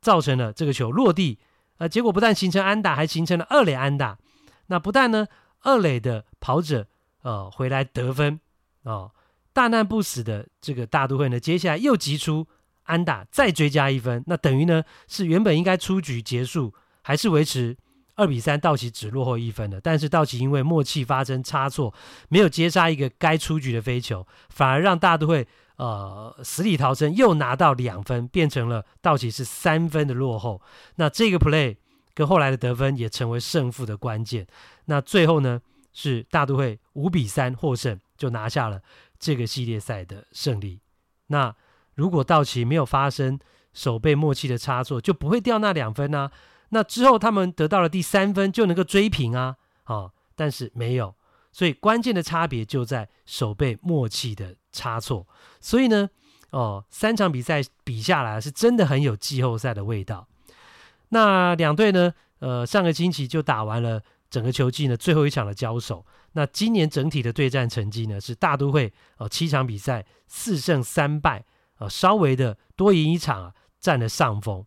[0.00, 1.38] 造成了这个球落地，
[1.78, 4.18] 呃，结果不但形成安打，还形成了二垒安打。
[4.66, 5.26] 那不但呢，
[5.60, 6.86] 二垒的跑者
[7.22, 8.40] 呃回来得分
[8.82, 9.10] 啊，
[9.52, 12.46] 大难不死的这个大都会呢，接下来又击出
[12.84, 17.76] 安打，再追加一分，那等于呢是原本应该出局结束，还是维持。
[18.16, 19.80] 二比三，道奇只落后一分了。
[19.80, 21.92] 但是道奇因为默契发生差错，
[22.28, 25.46] 没有接杀一个该出局的飞球，反而让大都会
[25.76, 30.62] 呃死里逃生，又拿到两分，变成了道奇是三分的落后。
[30.96, 31.76] 那这个 play
[32.14, 34.46] 跟后来的得分也成为胜负的关键。
[34.84, 35.60] 那最后呢，
[35.92, 38.80] 是大都会五比三获胜，就拿下了
[39.18, 40.80] 这个系列赛的胜利。
[41.26, 41.54] 那
[41.94, 43.38] 如果道奇没有发生
[43.72, 46.30] 手背默契的差错，就不会掉那两分呢、
[46.74, 49.54] 那之后，他们得到了第三分，就能够追平啊！
[49.86, 51.14] 哦，但是没有，
[51.52, 55.24] 所以关键的差别就在守备默契的差错。
[55.60, 56.10] 所以呢，
[56.50, 60.26] 哦，三场比赛比下来，是真的很有季后赛的味道。
[61.10, 66.04] 那两队呢，呃，上个星期就打完了整个球季呢最后一场的交手。
[66.32, 71.44] 那今年整体的对战成绩呢，是大都会哦七场比赛四胜三败，
[71.78, 74.66] 呃，稍微的多赢一场啊，占了上风。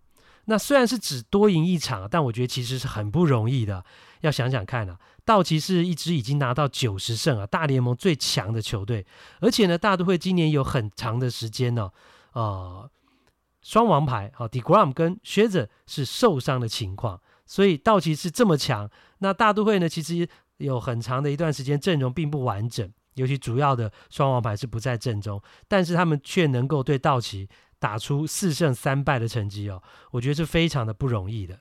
[0.50, 3.84] 那虽然是只多赢一场，但我觉得其实是很不容易的。
[4.22, 9.06] 要想想看啊，道奇是一支已经拿到九十胜啊，大联盟最强的球队。
[9.42, 11.92] 而且呢，大都会今年有很长的时间呢、
[12.32, 12.92] 哦，呃，
[13.62, 18.90] 双王牌啊，deGrom 跟靴子是受伤的情况，所以道奇是这么强。
[19.20, 27.50] 那大都会呢，其实有很长的一段时间阵容并不完整，尤其主要的双王牌是不在阵中，但是他们却能够对道奇。
[27.80, 31.60] 打出四胜三败的成绩哦，我觉得是非常的不容易的。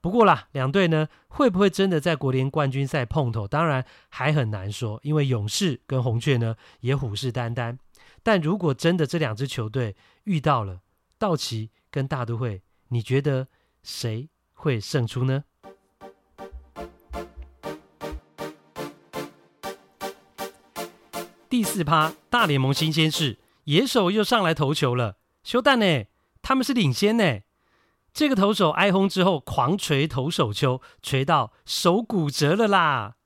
[0.00, 3.48] 不过啦，两队呢会不会真的在国联冠军赛碰头？
[3.48, 7.76] 当然还很难说，因为勇士跟红雀呢也虎视眈眈。
[8.22, 10.80] 但如果真的这两支球队遇到了
[11.18, 13.48] 道奇跟大都会，你觉得
[13.82, 15.44] 谁会胜出呢？
[21.48, 23.38] 第四趴大联盟新鲜事。
[23.68, 26.04] 野手又上来投球了，修蛋呢？
[26.40, 27.40] 他们是领先呢。
[28.14, 33.16] 这个投手挨轰之后，狂锤投手丘，锤到手骨折了啦。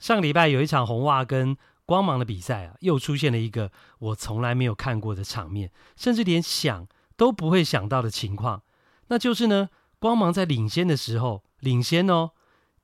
[0.00, 8.64] 上礼拜有一场红袜跟光芒的比赛啊，又出现了一个我从来没有看过的场面，甚至连想都不会想到的情况，
[9.06, 9.68] 那就是呢，
[10.00, 12.32] 光芒在领先的时候，领先哦，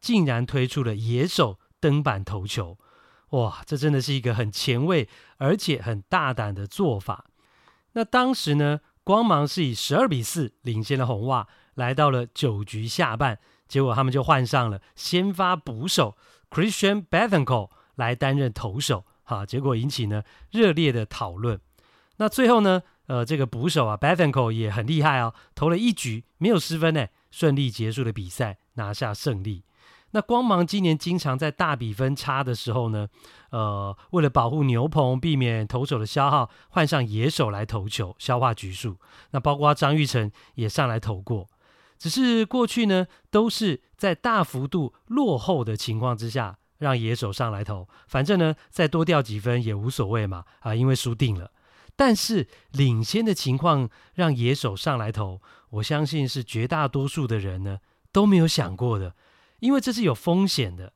[0.00, 2.78] 竟然推出了野手登板投球。
[3.34, 7.26] 哇，这真的是一个很前卫而且很大胆的做法。
[7.92, 16.16] 那当时呢，光芒是以十二比四领先了红袜，来到了九局下半，结果他们就换上了先发捕手
[16.50, 21.60] Christian Bethancourt 来担任投手，哈，结果引起呢热烈的讨论。
[22.18, 29.64] 那最后呢，呃，这个捕手啊 Bethancourt 也很厉害哦，投了一局没有失分呢，顺利结束了比赛，拿下胜利。
[30.14, 33.08] 那光芒今年经常在大比分差的时候呢，
[33.50, 38.96] 呃，为了保护牛棚，避免投手的消耗，换上野手来投球，消化局数。
[39.32, 41.48] 那包括张玉成也上来投过，
[41.98, 51.50] 只是过去呢，都是在大幅度落后的情况之下，让野手上来投，反正呢，再多掉几分也无所谓嘛，啊，因为输定了。
[51.96, 57.78] 但是领先的情况让野手上来投，我相信是绝大多数的人呢
[58.12, 59.16] 都没有想过的。
[59.64, 60.92] 因为这是有风险的，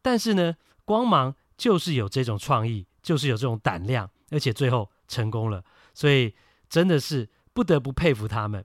[0.00, 0.54] 但是呢，
[0.84, 6.32] 光芒就是有这种创意，就是有这种胆量，而且最后成功了，所以
[6.68, 8.64] 真的是不得不佩服他们。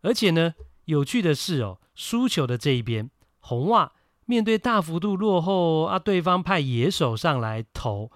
[0.00, 0.54] 而且呢，
[0.86, 3.92] 有趣的是哦，输球的这一边，红袜
[4.24, 8.10] 面对大幅度落后啊，对方派野手上来投，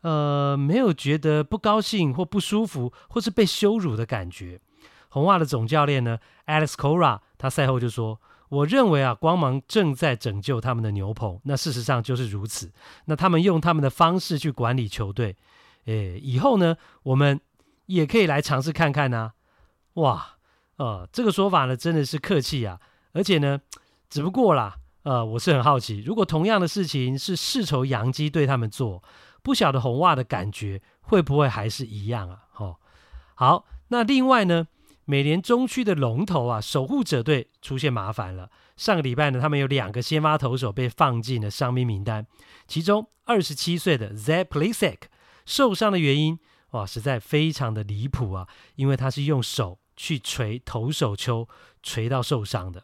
[0.00, 4.58] 呃，没有觉得不高兴或不舒服，或是被羞辱的感觉。
[5.10, 8.18] 红袜的总教练呢，Alex Cora，他赛后就说。
[8.48, 11.40] 我认为啊，光芒正在拯救他们的牛棚。
[11.44, 12.72] 那事实上就是如此。
[13.06, 15.36] 那他们用他们的方式去管理球队，
[15.86, 17.40] 诶，以后呢，我们
[17.86, 19.32] 也可以来尝试看看呢、
[19.94, 20.36] 哇，
[20.76, 22.80] 呃，这个说法呢，真的是客气啊。
[23.12, 23.60] 而且呢，
[24.08, 29.02] 只不过啦，呃，我是很好奇，如果同样的事情是世仇洋基对他们做，
[29.42, 32.44] 不晓得红袜的感觉会不会还是一样啊？
[32.56, 32.76] 哦，
[33.34, 34.68] 好，那另外呢？
[35.06, 38.50] 美联中区的龙头啊，守护者队出现麻烦了。
[38.76, 42.26] 上个礼拜呢，他们有两个先发投手被放进了伤兵名单，
[42.66, 44.98] 其中二十七岁的 Zach Plesac
[45.46, 46.38] 受伤的原因，
[46.70, 48.48] 哇，实在非常的离谱啊！
[48.74, 51.48] 因为他是用手去锤投手丘，
[51.84, 52.82] 锤到受伤的。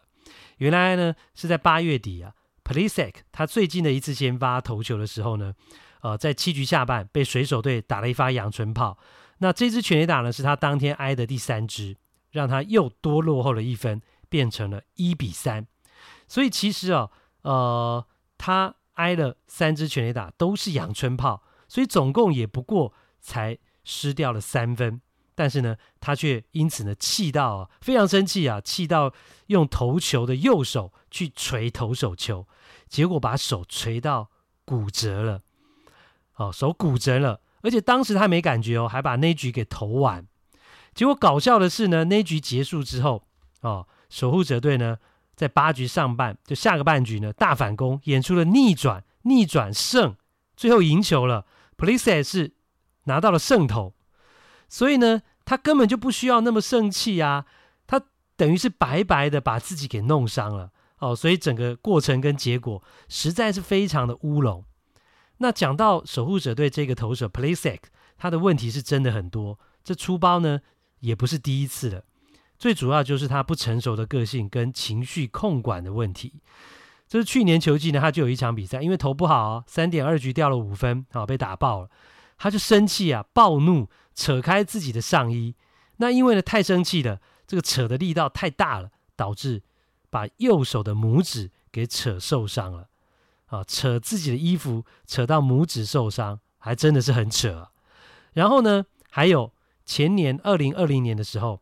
[0.59, 5.55] 原来呢，是在八月底啊，Plesac 他最近的一次先发投球的时候呢，
[6.03, 8.97] 呃，在七局下半被水手队打了一发阳春炮。
[9.39, 11.97] 那这支全垒打呢，是他当天挨的第三支。
[12.33, 15.67] 让他又多落后了一分，变成了一比三。
[16.27, 17.09] 所以其实啊，
[17.43, 18.05] 呃，
[18.37, 25.01] 他挨了三支全垒打，都是阳春炮，所以总共也不过才失掉了三分。
[25.35, 29.13] 但是呢，他却因此呢气到啊，非常生气啊，气到
[29.47, 32.47] 用投球的右手去锤投手球，
[32.89, 34.31] 结果把手锤到
[34.65, 35.41] 骨折了。
[36.37, 40.27] 哦，手骨折了，而且当时他没感觉哦，还把那局给投完。
[40.95, 43.23] 结果搞笑的是呢，那局结束之后，
[43.63, 44.99] 哦，守护者队呢
[45.35, 50.15] 在八局上半就下个半局呢大反攻，演出了逆转逆转胜，
[50.57, 51.47] 最后赢球了。
[51.79, 52.53] Plesac 是
[53.05, 53.95] 拿到了胜投，
[54.69, 57.47] 所以呢，他根本就不需要那么生气啊，
[57.87, 58.01] 他
[58.37, 64.65] 等于是白白的把自己给弄伤了哦，所以整个过程跟结果实在是非常的乌龙。
[65.39, 67.81] 那讲到守护者队这个投手 Plesac，
[68.19, 70.61] 他的问题是真的很多，这出包呢。
[71.03, 72.05] 也不是第一次了，
[72.59, 76.35] 最主要就是他不成熟的个性跟情绪控管的问题。
[77.09, 81.91] 这是去年球季呢，他就有一场比赛，因为投不好，三点二局掉了五分，啊，被打爆了，
[82.39, 85.55] 他就生气啊，暴怒，扯开自己的上衣。
[85.97, 89.63] 那因为呢太生气了，这个扯的力道太大了，导致
[90.09, 92.89] 把右手的拇指给扯受伤了。
[93.47, 97.69] 啊，扯自己的衣服，扯到拇指受伤，还真的是很扯。
[98.35, 99.53] 然后呢，还有。
[99.93, 101.61] 前年二零二零年的时候，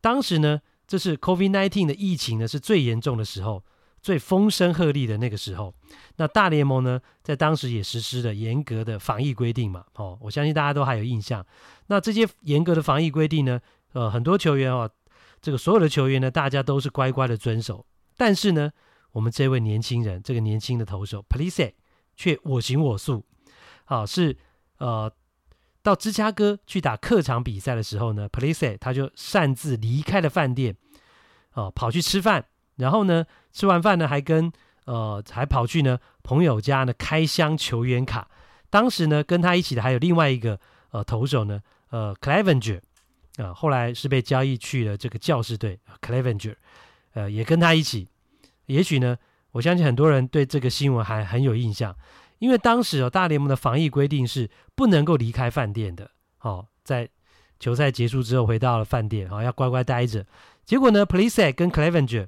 [0.00, 3.62] 当时呢，这是 COVID-19 的疫情呢是最严重的时候，
[4.02, 5.72] 最风声鹤唳的那个时候。
[6.16, 9.84] 那大联盟呢，在当时也实施了严格的防疫规定嘛。
[9.94, 11.46] 哦，我相信大家都还有印象。
[11.86, 13.60] 那这些严格的防疫规定呢，
[13.92, 14.90] 呃，很多球员哦，
[15.40, 17.86] 这个所有的球员呢，大家都是乖乖的遵守。
[18.16, 18.72] 但是呢，
[19.12, 21.74] 我们这位年轻人，这个年轻的投手 Plesac
[22.16, 23.24] 却我行我素，
[23.84, 24.36] 啊，是
[24.78, 25.12] 呃。
[25.82, 30.76] 到芝加哥去打客场比赛的时候呢，Plesac 他就擅自离开了饭店，
[31.54, 32.44] 哦，跑去吃饭，
[32.76, 34.52] 然后呢，吃完饭呢，还跟
[34.84, 38.28] 呃，还跑去呢朋友家呢开箱球员卡。
[38.70, 40.58] 当时呢，跟他一起的还有另外一个
[40.90, 41.60] 呃投手呢，
[41.90, 42.80] 呃，Clevenger
[43.36, 46.56] 啊、后来是被交易去了这个教士队，Clevenger，
[47.14, 48.08] 呃，也跟他一起。
[48.66, 49.16] 也许呢，
[49.52, 51.94] 我相信很多人对这个新闻还很有印象。
[52.38, 56.10] 因为当时哦，大联盟的防疫规定是不能够离开饭店的。
[56.40, 57.08] 哦，在
[57.58, 60.24] 球赛结束之后回到了饭店，哦，要乖乖待着。
[60.64, 62.26] 结果呢，Plesac 跟 Clevenger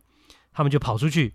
[0.52, 1.34] 他们就跑出去，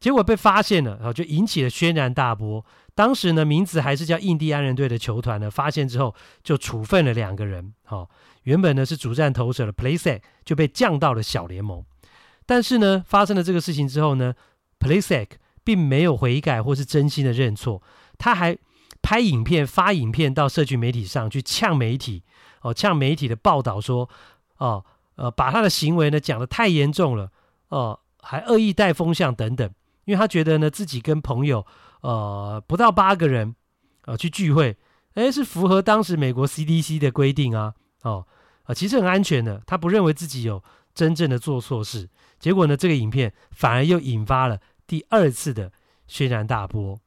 [0.00, 2.64] 结果被发现了，然后，就引起了轩然大波。
[2.94, 7.72] 当时呢，名字还是叫印第安人队的球团呢，发现之后就处分了两个人。
[7.84, 8.10] 好，
[8.42, 11.84] 原本呢是主战投手的 Plesac 就被降到了小联盟。
[12.44, 14.34] 但是呢，发生了这个事情之后呢
[14.80, 15.28] ，Plesac
[15.62, 17.82] 并没有悔改或是真心的认错，
[18.18, 18.58] 他还
[19.00, 22.22] 拍影片发影片到社群媒体上去呛媒体，
[22.60, 24.08] 哦，呛媒体的报道说，
[24.58, 27.30] 哦，呃，把他的行为呢讲得太严重了，
[27.68, 29.70] 哦，还恶意带风向等等，
[30.04, 31.64] 因为他觉得呢自己跟朋友。
[32.00, 33.56] 呃，不到八个人，
[34.04, 34.76] 呃，去聚会，
[35.14, 38.24] 诶，是符合当时美国 CDC 的规定啊，哦，
[38.62, 40.62] 啊、其实很安全的，他不认为自己有
[40.94, 42.08] 真正的做错事，
[42.38, 45.72] 结果呢，这个影片反而又引发了第二次的
[46.06, 47.00] 轩然大波。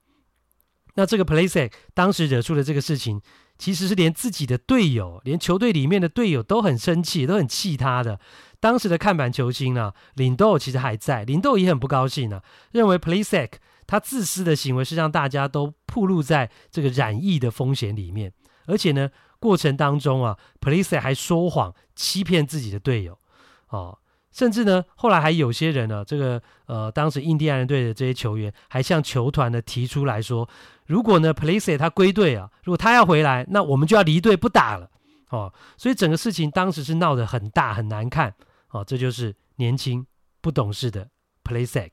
[0.95, 3.21] 那这个 Plesac 当时惹出的这个事情，
[3.57, 8.19] 其实是连自己的队友，连球队里面的队友都很生气，都很气他的。
[8.59, 13.51] 当时的看板球星呢、林豆其实还在，林豆也很不高兴呢、啊，认为 Plesac。
[13.87, 18.31] 他自私的行为是让大家都暴露在这个染疫的风险里面，
[18.65, 23.19] 而且呢，过程当中啊，Plesac 还说谎欺骗自己的队友，
[23.67, 23.97] 哦，
[24.31, 30.47] 甚至呢，后来还有些人呢、啊，这个呃，当时印第安人队的这些球员还向球团呢提出来说，
[30.85, 34.89] 如果呢，Plesac 他归队啊，如果他要回来，那我们就要离队不打了，
[35.29, 38.33] 哦，所以整个事情当时是闹得很大很难看，
[38.69, 40.05] 哦，这就是年轻
[40.39, 41.09] 不懂事的
[41.43, 41.91] Plesac。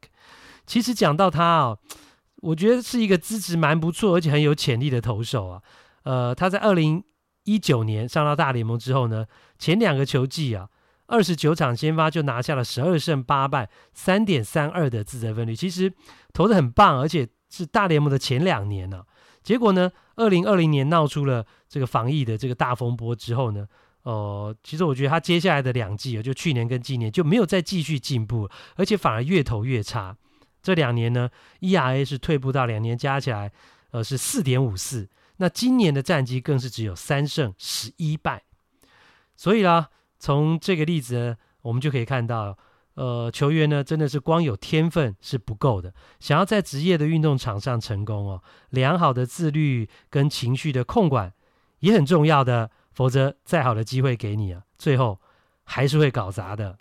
[0.64, 1.78] 其实讲到他啊，
[2.36, 5.62] 我觉得是一个资质蛮不错，而且很有潜力的投手啊。
[6.04, 7.02] 呃，他在二零
[7.44, 9.26] 一九年上到大联盟之后呢，
[9.58, 10.68] 前两个球季啊，
[11.08, 15.92] 二十九场先发就拿下了十二胜八败，三点三二的自责分率，其实
[16.32, 19.02] 投得很棒，而且是大联盟的前两年呢、
[19.42, 23.66] 结果呢，二零二零年闹出了这个防疫的这个大风波之后呢，
[24.02, 30.16] 呃，其实我觉得他接下来的两季啊，就去年跟今年就没有再继续进步，而且反而越投越差。
[30.60, 31.30] 这两年呢
[31.60, 33.50] ，ERA 是退步到两年加起来，
[33.92, 35.08] 呃是四点五四。
[35.38, 38.42] 那今年的战绩更是只有三胜十一败。
[39.36, 39.88] 所以啦，
[40.18, 42.56] 从这个例子呢，我们就可以看到，
[42.94, 51.32] 呃，球员呢真的是光有天分是不够的，想要在职业的运动场上成功哦，良好的自律跟情绪的控管
[51.80, 55.20] 也很重要的，否则再好的机会给你啊，最后
[55.62, 56.76] 还是会搞砸的。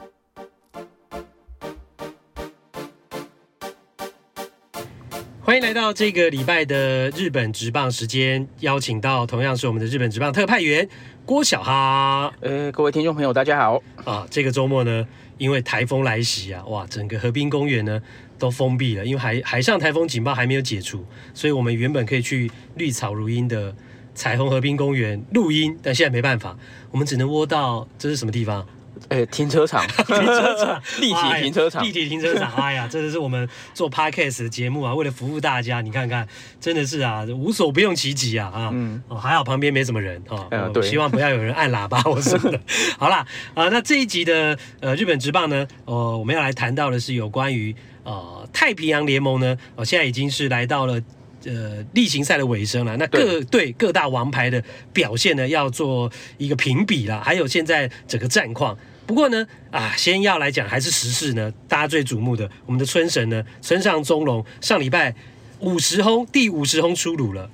[5.58, 10.88] 欢迎来到这个礼拜的日本职棒时间，邀请到同样是我们的日本职棒特派员
[11.26, 12.32] 郭小哈。
[12.41, 14.28] 呃，各位听众朋友，大家好啊！
[14.30, 15.08] 这个周末呢，
[15.39, 17.99] 因为台风来袭啊，哇，整个河滨公园呢
[18.38, 21.03] 都封闭了，因为海海上台风警报还没有解除，
[21.34, 23.76] 所以我们原本可以去绿草如茵的
[24.14, 26.55] 彩虹河滨公园录音，但现在没办法，
[26.91, 28.64] 我们只能窝到这是什么地方？
[29.09, 32.51] 哎，停车场， 停车场，立体停车场，立体停车场。
[32.53, 36.27] 哎呀，真的是我们做 podcast 的节目啊，为了服务大家，你看看，
[36.59, 38.69] 真的是啊，无所不用其极啊啊！
[38.73, 40.47] 嗯，哦，还好旁边没什么人啊。
[40.51, 42.59] 嗯，对，希望不要有人按喇叭或什么的。
[42.97, 51.01] 好啦，啊，那这一集的呃日本职棒呢，呃，我们要来谈到的是有关于呃太平洋联盟呢，哦，现在已经是来到了。
[51.47, 58.77] 呃，例行赛的尾声了，那各队各大王牌的表现呢，要做一个评比了，还有现在整个战况。
[59.05, 65.15] 不过呢，啊，先要来讲还是时事呢，大家最瞩目的，我们的春神呢，村上中隆上礼拜
[65.61, 67.49] 五十轰，第五十轰出炉了。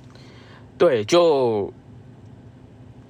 [0.76, 1.72] 对，就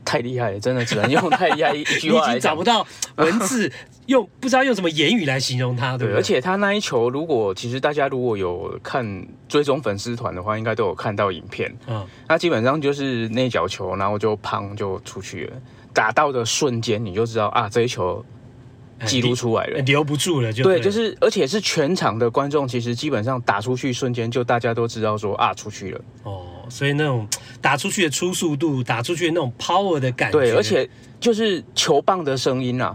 [0.05, 3.73] 太厉害了，真的只能用太厉害一 句话已经找不到文字。
[4.07, 11.75] 用不知道用什么言语来形容他，对，对，而且他那一球，如果其实大家如果有看追踪粉丝团的话，应该都有看到影片。
[11.87, 15.57] 嗯，那基本上就是内角球，然后就砰就出去了，
[15.93, 18.23] 打到的瞬间你就知道啊，这一球
[19.07, 26.01] 记录出来了，留不住了就对，对，就是而且是全场的观众，其实基本上打出去瞬间就大家都知道说啊，出去了。
[26.25, 27.27] 哦，所以那种
[27.63, 30.87] 打出去的初速度，打出去的那种 power 的感觉，对，而且
[31.19, 32.95] 就是球棒的声音啊。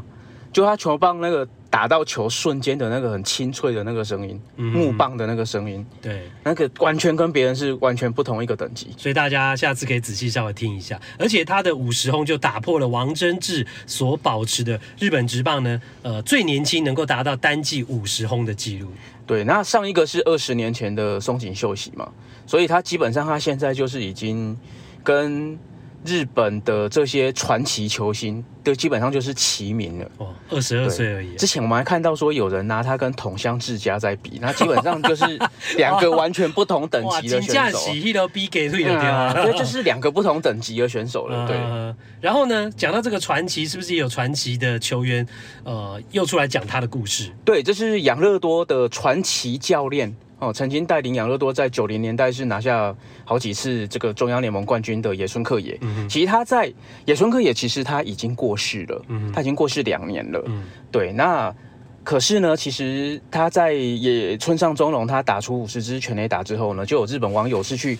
[0.51, 10.99] 就他球棒那个打到球瞬间的那个很清脆的那个声音，嗯、木棒的那个声音，对，那个完全跟别人是完全不同一个等级，所以大家下次可以仔细稍微听一下。
[11.19, 18.87] 而且他的五十轰就打破了王贞治所保持的日本职棒呢，呃，最年轻能够达到单季五十轰的记录。
[19.27, 22.11] 对，那上一个是二十年前的松井秀喜嘛，
[22.47, 24.57] 所以他基本上他现在就是已经
[25.03, 25.57] 跟。
[26.05, 30.11] 日本的这些传奇球星，都基本上就是齐名了。
[30.17, 31.35] 哦，二十二岁而已。
[31.35, 35.25] 之前我们还看到说有人拿他跟筒乡智佳在比，那基本上就是
[35.77, 37.77] 两个完全不同等级的选手。
[37.77, 41.47] 哇，都比给对了，对，就是两个不同等级的选手了。
[41.47, 41.57] 对。
[42.21, 45.25] 然后呢，讲到这个传奇，是不是也有传奇的球员？
[45.63, 47.31] 呃，又出来讲他的故事。
[47.45, 55.77] 对，这是养乐多的传奇教练哦，曾经带领养乐多在九零年代是拿下好几次这个中央联盟冠军的野村克也。
[55.81, 56.71] 嗯，其实他在
[57.05, 60.41] 野村克也其实他已经过世了，嗯，他已经过世两年了。
[60.47, 61.53] 嗯，对，那
[62.05, 67.99] 可是呢，其实他在野村上中龙他打出五十支全垒打之后呢，就有日本网友是去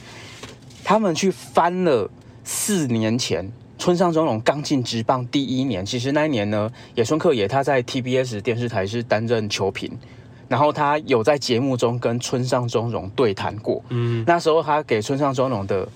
[0.83, 2.09] 他们去翻了
[2.45, 9.91] 四年前村上中龙刚进职棒第一年，其实那一年呢，野村克也他在 TBS 电视台是担任球评。
[10.50, 15.88] 然后他有在节目中跟村上中荣对谈过，嗯，那时候他给村上中荣的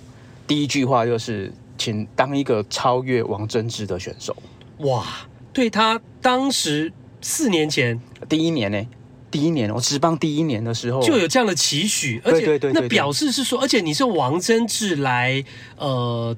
[0.48, 4.34] 第一句话就是，请当一个超越王贞治的选手。
[4.78, 5.04] 哇，
[5.52, 8.00] 对他当时四年前。
[8.30, 8.88] 第一年呢，
[9.32, 11.02] 第一年我职棒第一年的时候。
[11.02, 15.44] 就有这样的期许，而且那表示是说，而且你是王贞治来，
[15.78, 16.38] 呃。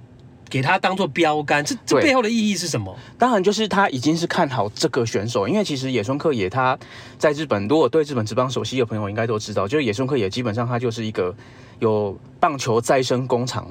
[0.55, 2.97] 给他当做标杆，这这背后的意义是什么？
[3.17, 6.79] 当然就是他已经是看好这个选手，因为其实野村克也他
[7.17, 11.35] 在日本，如果对日本职棒熟悉的朋友应该都知道，就是野村克也基本上他就是一个
[11.79, 13.67] 有棒球再生工厂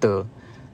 [0.00, 0.26] 的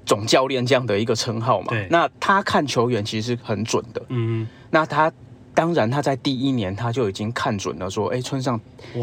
[0.06, 1.66] 总教练这样的一个称号嘛。
[1.68, 1.86] 对。
[1.90, 4.00] 那他看球员其实是很准的。
[4.08, 4.48] 嗯。
[4.70, 5.12] 那他
[5.52, 8.58] 当然他在第一年他就已经看准了，说，哎，村上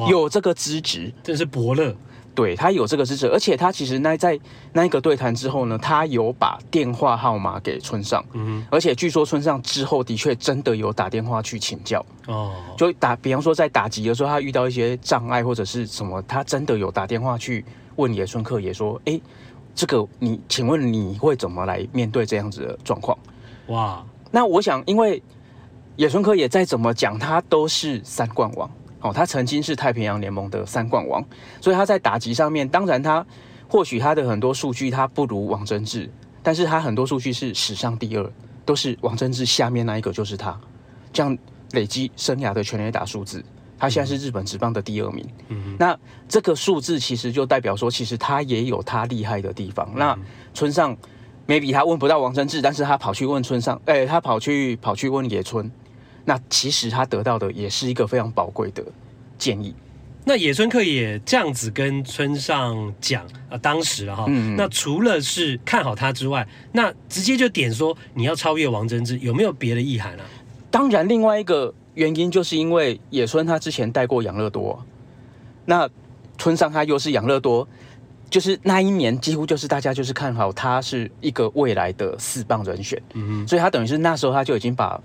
[0.10, 1.96] 有这个资质，这是伯乐。
[2.38, 4.40] 对，他有这个支持，而且他其实那在
[4.72, 17.66] 那一个对谈之后呢，他有把电话号码给村上，嗯，而且据说村上之后的确真的有打电话去请教，哦，就打，比方说在打击的时候，他遇到一些障碍或者是什么，他真的有打电话去
[17.96, 19.20] 问野村克也说，哎，
[19.74, 23.18] 这个你，请问你会怎么来面对这样子的状况？
[23.70, 25.20] 哇，那我想，因为
[25.96, 28.70] 野村克也再怎么讲，他都是三冠王。
[29.02, 31.24] 哦，他曾经是太平洋联盟的三冠王，
[31.62, 33.26] 所以他在打击上面，当然他
[33.68, 36.10] 或许他的很多数据他不如王贞治，
[36.42, 38.32] 但是他很多数据是史上第二，
[38.66, 40.60] 都是王贞治下面那一个就是他，
[41.14, 41.38] 这样
[41.74, 43.44] 累积生涯的全垒打数字，
[43.78, 45.24] 他现在是日本职棒的第二名。
[45.50, 49.88] 嗯，那这个数字其实就代表说，其实他也有他厉害的地方。
[49.96, 50.18] 那
[50.54, 50.98] 村上
[51.46, 55.70] maybe 他问不到王贞治，但是他跑去问村上，哎，他跑去跑去问野村。
[56.30, 58.84] 那其实他得到的也是一个非常宝贵的
[59.38, 59.74] 建议。
[60.26, 64.26] 那野村克也这样子跟村上讲啊，当时了哈。
[64.58, 70.26] 那除了是看好他之外，那直接就点说你要超越王贞治，有没有别的意涵啊？
[70.70, 74.86] 当然，另外一个原因就是因为野村他之前带过养乐多，
[75.64, 75.90] 那
[76.38, 77.66] 村上他又是养乐多，
[78.30, 83.02] 就是那一年几乎就是大家就是看好他是一个未来的四棒人选。
[83.14, 83.48] 嗯嗯。
[83.48, 85.02] 所以他等于是那时候他就已经把。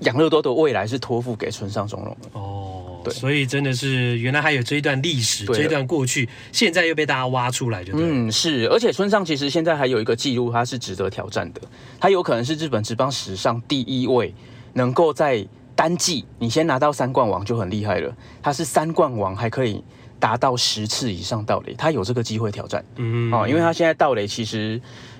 [0.00, 2.28] 养乐多的未来是托付给村上中荣的。
[2.38, 7.82] 哦，对，所以真的是原来还有这一段历史，这一段过去，现在又被大家挖出来。
[7.94, 11.60] 嗯，是，而且村上其实现在还有一个记录，他是值得挑战的，
[11.98, 14.34] 他有可能是日本职棒史上第一位
[14.74, 19.82] 能够在单季你先拿到三冠王就很厉害了，他是三冠王还可以
[20.20, 22.84] 达到十次以上盗垒，他有这个机会挑战。
[22.96, 24.78] 嗯，哦，因为他现在盗垒其实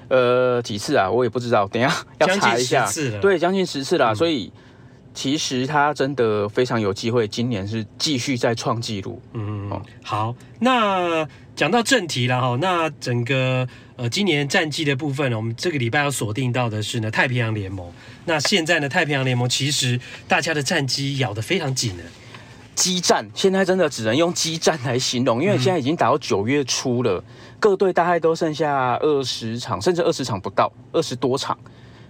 [0.08, 2.86] 呃几次啊，我也不知道，等一下要查一下，
[3.22, 4.52] 对，将近十次啦，嗯、所以。
[5.16, 9.18] 其实他真的非常有机会，今年是继续再创纪录。
[9.32, 17.90] 嗯，好，那讲到正题了哈，那整个呃今年战绩的部分呢，我们这个礼拜要锁定到的是呢太平洋联盟。
[18.26, 19.98] 那现在呢太平洋联盟其实
[20.28, 22.02] 大家的战绩咬得非常紧呢，
[22.74, 27.24] 激战现在真的只能用激战来形容，因为现在已经打到九月初了，
[27.58, 31.56] 各队大概都剩下二十场，甚至二十场不到，二十多场。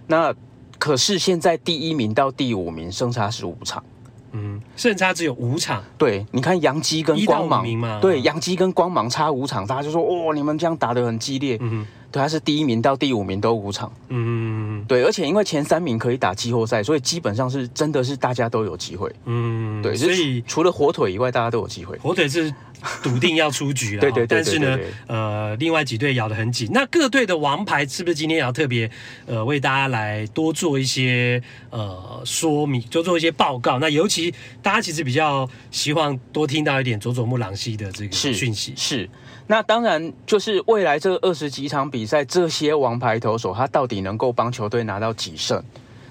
[0.07, 0.35] 那
[0.77, 3.83] 可是现在第一名到第五名胜差是五场，
[4.31, 5.83] 嗯，胜差只有五场。
[5.97, 7.65] 对，你看杨基跟光芒，
[7.99, 11.57] 对，杨基跟光芒差五场，大家就说哦，你们这样打得很激烈。
[11.61, 13.91] 嗯，对，他是第一名到第五名都五场。
[14.09, 19.13] 嗯，对，而且因为前三名可以打季后赛，所以基本上是真的是大家都有机会。
[19.25, 21.97] 嗯，对，所以除了火腿以外，大家都有机会。
[21.97, 22.53] 火腿是。
[23.01, 26.69] 笃定要出局了，对，对，对，对，对，但是呢，呃，另外几队咬得很紧。
[26.71, 28.87] 那各队的王牌是不是今天也要特别
[29.25, 31.41] 呃为大家来多做一些
[31.71, 33.79] 呃说明，多做一些报告？
[33.79, 34.31] 那尤其
[34.61, 38.97] 大家其实比较希望多听到一点佐佐木朗希的这个讯息是。
[38.99, 39.09] 是，
[39.47, 45.63] 那当然就是未来这二十几场比赛，这些王牌投手他到底能够帮球队拿到几胜？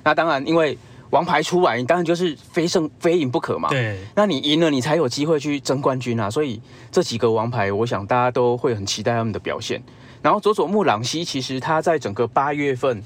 [0.03, 0.76] 那当然，因为。
[1.11, 3.68] 王牌出来，你当然就是非胜非赢不可嘛。
[3.68, 6.28] 对，那你赢了，你才有机会去争冠军啊。
[6.28, 6.61] 所以
[6.91, 9.80] 这几个王牌，我想大家都会很期待他们的表现。
[10.20, 13.01] 然后佐佐木朗希，其实他在整个八月份，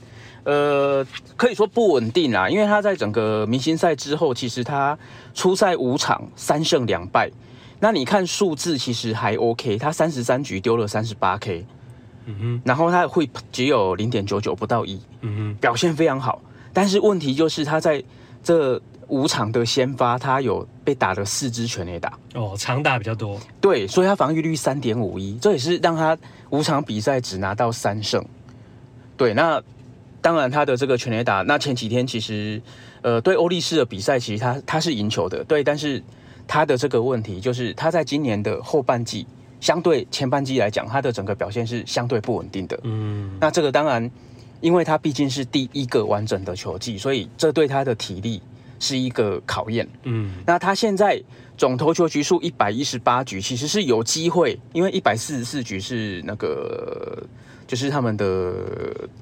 [0.44, 1.06] 呃，
[1.36, 4.98] 可以说不稳定啦，因为他在整个明星赛之后，其实他
[5.34, 7.30] 出赛五场，三胜两败。
[7.80, 11.64] 那你看数字其实还 OK，他三十三局丢了三十八 K，
[12.26, 16.42] 嗯哼，然后他会只有零点九九不到一，嗯哼，表现非常好。
[16.72, 18.02] 但是问题就是他在
[18.44, 23.40] 这五场的先发，他有被打了四支全垒打哦，长打比较多。
[23.60, 26.16] 对，所以他防御率三点五一，这也是让他
[26.50, 28.24] 五场比赛只拿到三胜。
[29.16, 29.60] 对，那
[30.20, 32.62] 当然他的这个全垒打，那前几天其实
[33.02, 36.00] 呃对欧力士的比赛，其实他他是赢球的，对，但是
[36.50, 39.24] 他的这个问题就是他在今年的后半季，
[39.60, 42.76] 相对前半季来讲，他的整个表现是相对不稳定的。
[42.82, 44.10] 嗯，那这个当然，
[44.60, 48.42] 因为他毕竟是第一个完整的球季，所以这对他的体力
[48.80, 49.88] 是一个考验。
[50.02, 51.22] 嗯，那他现在
[51.56, 57.22] 总投球局数一百一十八局，其实是有机会，因为一百四十四局是那个。
[57.70, 58.52] 就是他们的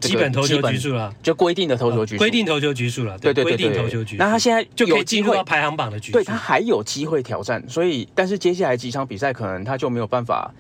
[0.01, 4.16] 基本投球局数了，就规定的投球局数，规定投球局数了，对对对，规定投球局。
[4.16, 7.62] 那他现在就可以进入到排行榜的局数，对他还有机会挑战。
[7.68, 10.51] 所以，但是接下来几场比赛可能他就没有办法，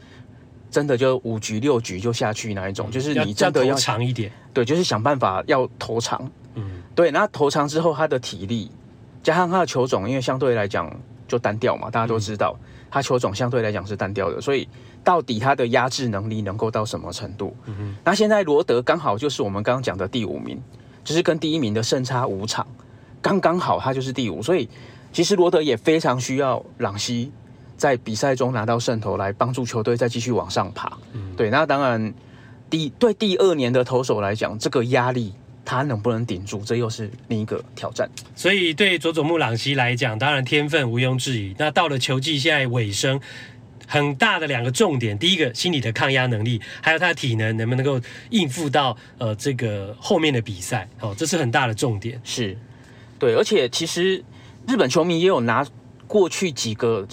[0.70, 2.90] 真的就五局六局就下去那一种。
[2.90, 6.30] 就是你真的要长一点，对，就是想办法要投长。
[6.56, 7.10] 嗯，对。
[7.10, 8.70] 那投长之后，他的体力
[9.22, 10.94] 加上他的球种，因为相对来讲
[11.26, 12.54] 就单调嘛，大家都知道，
[12.90, 14.68] 他球种相对来讲是单调的，所以。
[15.04, 17.56] 到底他的压制能力能够到什么程度？
[17.64, 17.96] 嗯哼。
[18.04, 20.60] 那现在罗德刚好就是我们刚刚讲的第五名，
[21.02, 22.66] 就是跟第一名的胜差五场，
[23.22, 24.68] 刚刚好他就是第五，所以
[25.12, 27.32] 其实罗德也非常需要朗西
[27.76, 30.92] 在比赛中拿到胜投来帮助球队再继续往上爬。
[31.14, 31.48] 嗯，对。
[31.48, 32.12] 那当然，
[32.68, 35.32] 第对第二年的投手来讲，这个压力
[35.64, 38.10] 他能不能顶住，这又是另一个挑战。
[38.36, 41.54] 所以对佐佐木朗希来讲，当然天分毋庸置疑。
[41.58, 43.18] 那到了球季现在尾声。
[43.90, 52.20] 很大的两个重点，第一个心理的抗压能力，还有他的体能能不能够应付到呃这个后面的比赛，哦，这是很大的重点。
[52.22, 52.54] 是，
[53.18, 54.22] 对，而且其实
[54.66, 55.66] 日本球迷也有拿
[56.06, 57.08] 过去几个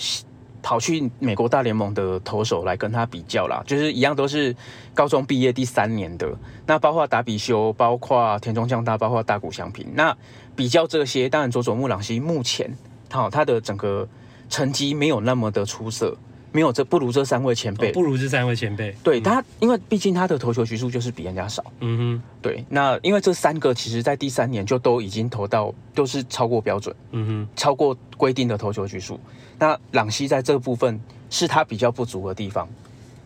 [0.61, 4.53] 跑去美国大联盟的投手来跟他比较啦，就是一样都是
[4.93, 10.13] 高中毕业第三年的，那包括达比修，包括田中将大，包括大谷翔平，那
[10.57, 12.69] 比较这些，当然佐佐木朗希目前
[13.09, 14.05] 好他的整个
[14.49, 16.17] 成绩没有那么的出色。
[16.55, 18.95] 没有这不如这三位前辈，哦，不如这三位前辈。
[19.03, 21.61] 对他，因为毕竟他的投球局数就是比人家少。
[21.81, 22.63] 嗯哼，对。
[22.69, 29.19] 那因为这三个其实在第三年就都已经投到都是超过标准，嗯哼，超过规定的投球局数。
[29.59, 30.97] 那朗西在这个部分
[31.29, 32.65] 是他比较不足的地方。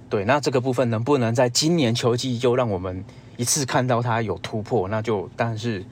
[0.10, 3.06] 对，那这个部分能不能在今年球季就让我们
[3.38, 4.88] 一次看到他有突破？
[4.88, 5.86] 那就当然是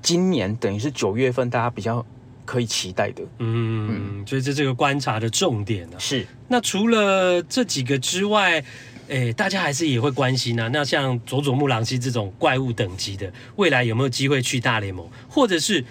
[0.00, 2.02] 今年等于是九月份大家比较。
[2.44, 8.62] 可以期待的，嗯，所以这这个观察的重点呢、啊，是那除了这几个之外，
[9.08, 10.70] 诶，大家还是也会关心呢、啊。
[10.72, 15.08] 那像佐佐木朗希这种怪物等级的，未来有没有机会去大联盟？
[15.28, 15.84] 或者是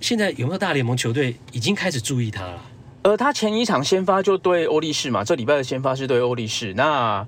[0.00, 2.62] 现在有没有大联盟球队已经开始注意他了？
[3.02, 7.26] 呃，他前一场先发就对欧力士嘛，这礼拜的先发是对欧力士，那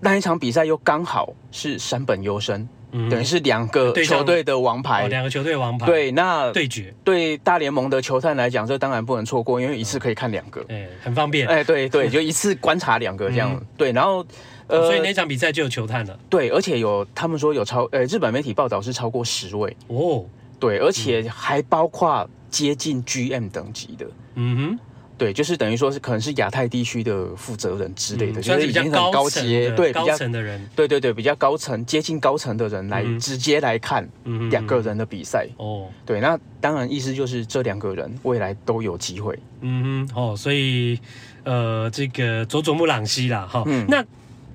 [0.00, 2.68] 那一场比赛又刚好是山本优生。
[2.92, 5.86] 嗯、等于是两个球队的王牌，两、哦、个球队王牌。
[5.86, 6.94] 对，那对决。
[7.04, 14.24] 对大联盟的球探来讲，这当然不能错过，因为一次可以看两个，哎、嗯，很方便，哎，对对， 就一次观察两个这样，嗯、对，然后
[14.66, 19.76] 呃，所以那场比赛就有球探了，对，而且有他们说有超，呃，日本媒体报道是超过十位。
[19.88, 20.24] 哦，
[20.58, 24.78] 对，而且还包括接近 GM 等级的，嗯哼。
[25.18, 34.08] 对，就是等于说是可能是亚太地区的负责人之类的，嗯、就是已经很高阶，对，比较高层的人，对对对，比较高层接近高层的人来直接来看
[34.48, 35.44] 两个人的比赛。
[35.56, 39.36] 哦、嗯，对，那当然意思就是这两个人未来都有机会。
[39.60, 40.96] 嗯哼，哦，所以
[41.42, 44.04] 呃，这个佐佐木朗希啦，哈、哦，嗯、那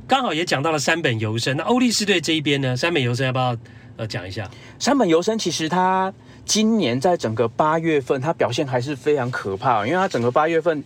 [0.07, 3.57] 刚好也讲到了山本由生，那欧力士队这一边呢，山本由生要不要
[3.97, 4.49] 呃讲一下？
[4.79, 6.13] 山本由生其实他。
[6.45, 10.83] 今年在整个八月份，他表现还是非常可怕，因为他整个八月份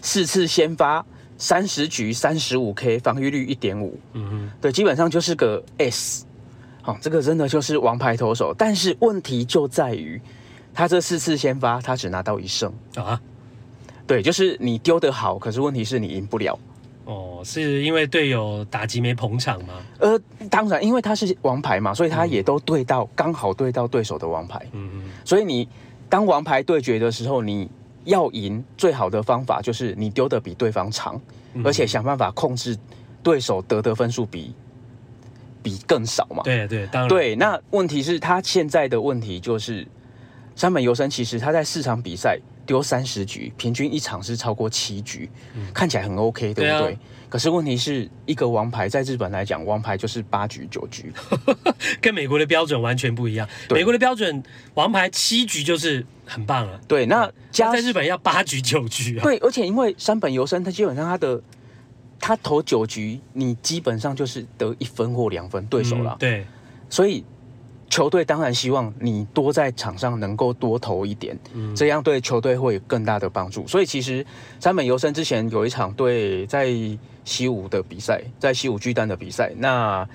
[0.00, 1.04] 四次先发
[1.36, 6.24] 三十局三十五 K，防御率一点五，嗯哼，对，基本上就是个 S，
[6.82, 8.54] 好，这个真的就是王牌投手。
[8.56, 10.20] 但是问题就在于，
[10.72, 13.20] 他这四次先发，他只拿到一胜啊，
[14.06, 16.58] 对，就是你丢得好，可是问题是你赢不了。
[17.10, 19.74] 哦，是因为队友打击没捧场吗？
[19.98, 20.16] 呃，
[20.48, 24.64] 当然，因为他是王牌嘛，所以他也都对到，刚、嗯、好对到对手的王牌。
[24.70, 25.10] 嗯嗯。
[25.24, 25.68] 所以你
[26.08, 27.68] 当王牌对决的时候，你
[28.04, 31.20] 要赢最好的方法就是你丢的比对方长，
[31.54, 32.78] 嗯、而且想办法控制
[33.24, 34.54] 对手得的分数比
[35.64, 36.44] 比更少嘛。
[36.44, 37.08] 对对，当然。
[37.08, 39.84] 对，那问题是，他现在的问题就是
[40.54, 42.38] 山本由伸，其实他在四场比赛。
[42.66, 46.80] 丢三十局，平均一场是超过七局，嗯、看起来很 OK，对不对？
[46.80, 46.98] 对啊、
[47.28, 51.12] 可是问题是一个王牌，在日本来讲，王牌就是八局九局，
[52.00, 53.48] 跟美国的标准完全不一样。
[53.68, 54.42] 对美国的标准，
[54.74, 56.80] 王牌七局就是很棒了。
[56.86, 59.22] 对，那加在日本要八局九局啊。
[59.24, 61.42] 对，而且因为山本由伸，他基本上他的
[62.18, 66.18] 他投九局，你基本上就是得一分或两分对手了、嗯。
[66.18, 66.46] 对，
[66.88, 67.24] 所以
[67.90, 73.66] 球队当然希望你多在场上能够多投一点，嗯，这样对球队会有更大的帮助。
[73.66, 74.24] 所以其实
[74.60, 76.68] 山本由生之前有一场对在
[77.24, 80.08] 西武的比赛，在西武巨蛋的比赛，那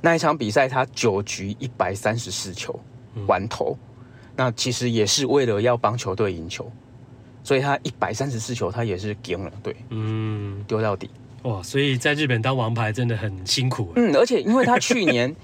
[0.00, 2.80] 那一场比赛他九局一百三十四球
[3.26, 3.76] 完投，
[4.34, 6.72] 那其实也是为了要帮球队赢球，
[7.44, 11.10] 所以他一百三十四球他也是赢了，对，嗯，丢到底。
[11.42, 13.92] 哇，所以在日本当王牌真的很辛苦。
[13.96, 15.36] 嗯，而且因为他去年。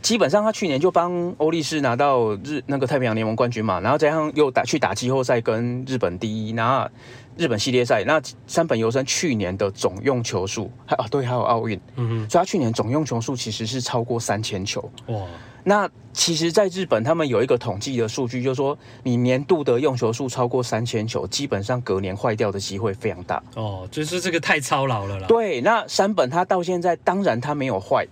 [0.00, 6.88] 基本上他去年就帮欧力士拿到日那个太平洋联盟冠军嘛，然后加上又打去打季后赛跟日本第一，那
[7.36, 8.04] 日本系列赛。
[8.04, 14.80] 那山本优生去年的总用球数，还啊对，还有奥运，嗯哼，所以他去年总用球数其实是超过三千球。
[15.06, 15.26] 哇，
[15.64, 23.42] 那其实，在日本他们有一个统计的数据，就是说你年度的用球数超过三千球，基本上隔年坏掉的机会非常大。
[23.56, 25.26] 哦，就是这个太操劳了啦。
[25.26, 28.06] 对，那山本他到现在当然他没有坏，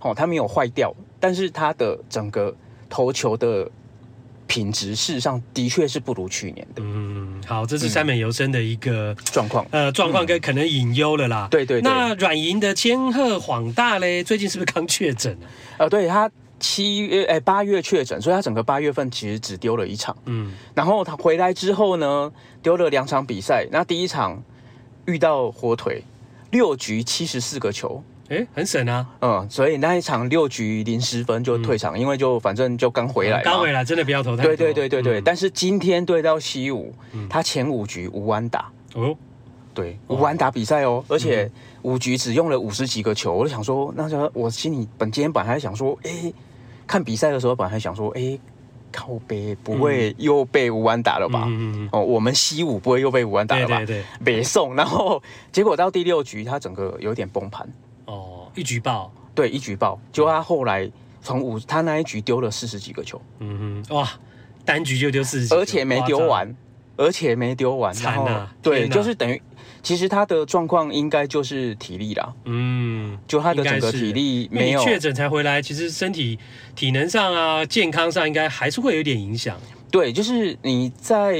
[0.00, 0.94] 哦，他没有坏掉。
[1.20, 2.52] 但是他的整个
[2.88, 3.70] 投球的
[4.46, 6.82] 品质，事实上的确是不如去年的。
[6.82, 11.46] 嗯，好，这是三本由生的一个状况，呃，状况跟可能隐忧了啦。
[11.48, 11.88] 对对对。
[11.88, 15.32] 那软银的千鹤晃大嘞，最近是不是刚确诊
[15.76, 15.78] 啊？
[15.80, 20.16] 呃，对他七月哎八月确诊，所以他整个八月份其实只丢了一场。
[20.24, 20.52] 嗯。
[20.74, 23.68] 然后他回来之后呢，丢了两场比赛。
[23.70, 24.42] 那第一场
[25.06, 26.02] 遇到火腿，
[26.50, 28.02] 六局七十四个球。
[28.30, 34.54] 哎，很省啊，嗯，所以那一场六局零十分就退场，嗯、因为就反正就刚回来，刚回来真的不要投太多。
[34.54, 38.70] 对对对对对，嗯、但是今天对到西武，嗯、他前五局无安打。
[38.94, 39.16] 哦，
[39.74, 41.50] 对，无安打比赛哦，而且
[41.82, 46.32] 五局只用了五十几个球，我就想说，那时候我心里本今天本来还想说，哎，
[46.86, 48.38] 看比赛的时候本来还想说，哎，
[48.92, 51.46] 靠北不会又被无安打了吧？
[51.48, 53.78] 嗯、哦，我们西武不会又被无安打了吧？
[53.78, 55.20] 对对对，北宋，然后
[55.50, 57.68] 结果到第六局，他整个有点崩盘。
[58.54, 59.98] 一局爆，对，一局爆。
[60.12, 60.90] 就他后来
[61.22, 64.08] 从五，他那一局丢了四十几个球，嗯哼，哇，
[64.64, 66.54] 单局就丢四十几个，而且没丢完，
[66.96, 68.24] 而且没丢完，惨啊！
[68.26, 69.40] 然后对，就是等于，
[69.82, 76.38] 其实他的状况应该就是体力啦，嗯，就他的整个体力没有确诊才回来，其实身体
[76.74, 79.56] 体能上啊，健康上应该还是会有点影响。
[79.90, 81.36] 对，就是你在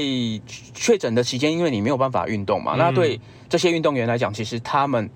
[0.73, 5.09] 确诊的期间，因为你没有办法运动嘛，嗯、那对这些运动员来讲，其实他们。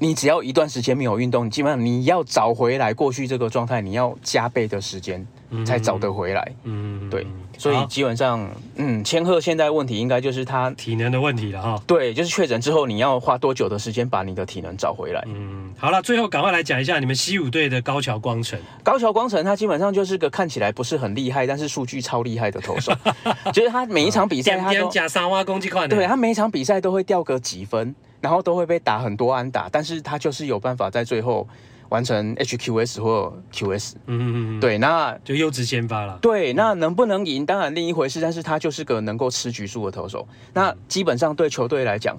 [0.00, 5.26] 你只要一段时间没有运动，基本上你要找回来过去这个状态，你要加倍的时间。
[5.64, 6.52] 才找得回来。
[6.64, 7.26] 嗯，对，
[7.56, 11.82] 所以基本上，嗯，千鹤现在问题应该就是他体能的问题了哈。
[11.86, 15.24] 对，就是确诊之后，你要花多久的时间把你的体能找回来？
[15.26, 18.58] 嗯，好了，最后赶快来讲一下你们西武队的高桥光成。
[18.82, 22.92] 高桥光成他基本上就是个看起来不是很厉害，但是数据超厉害的投手。
[23.52, 27.94] 就是他每一场比赛他都加三挖攻击快，对他每一场比赛都会掉个几分。
[28.20, 31.46] 然后都会被打很多安打，但是他就是有办法在最后
[31.88, 33.94] 完成 HQS 或 QS。
[34.06, 36.18] 嗯嗯嗯，对，那就优质先发了。
[36.20, 40.26] 对，那能不能赢当然另一回事，但是他就是个能够吃局数的投手。
[40.54, 42.18] 那基本上对球队来讲，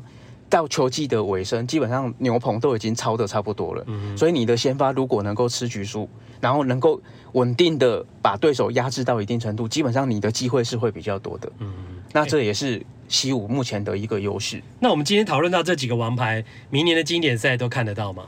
[0.50, 3.84] 到球季的尾声，基本上牛棚都已经超的差不多了。
[3.88, 6.10] 嗯，所以你的先发如果能够吃局数，
[6.42, 7.02] 然后能够
[7.34, 11.52] 稳定的把对手压制到一定程度，基本上你的机会是会比较多的。
[11.60, 11.74] 嗯，
[12.14, 12.86] 那这也是。
[13.10, 14.62] 西武目前的一个优势。
[14.80, 18.26] 那我们今天讨论到这几个王牌，明年的经典赛都看得到吗？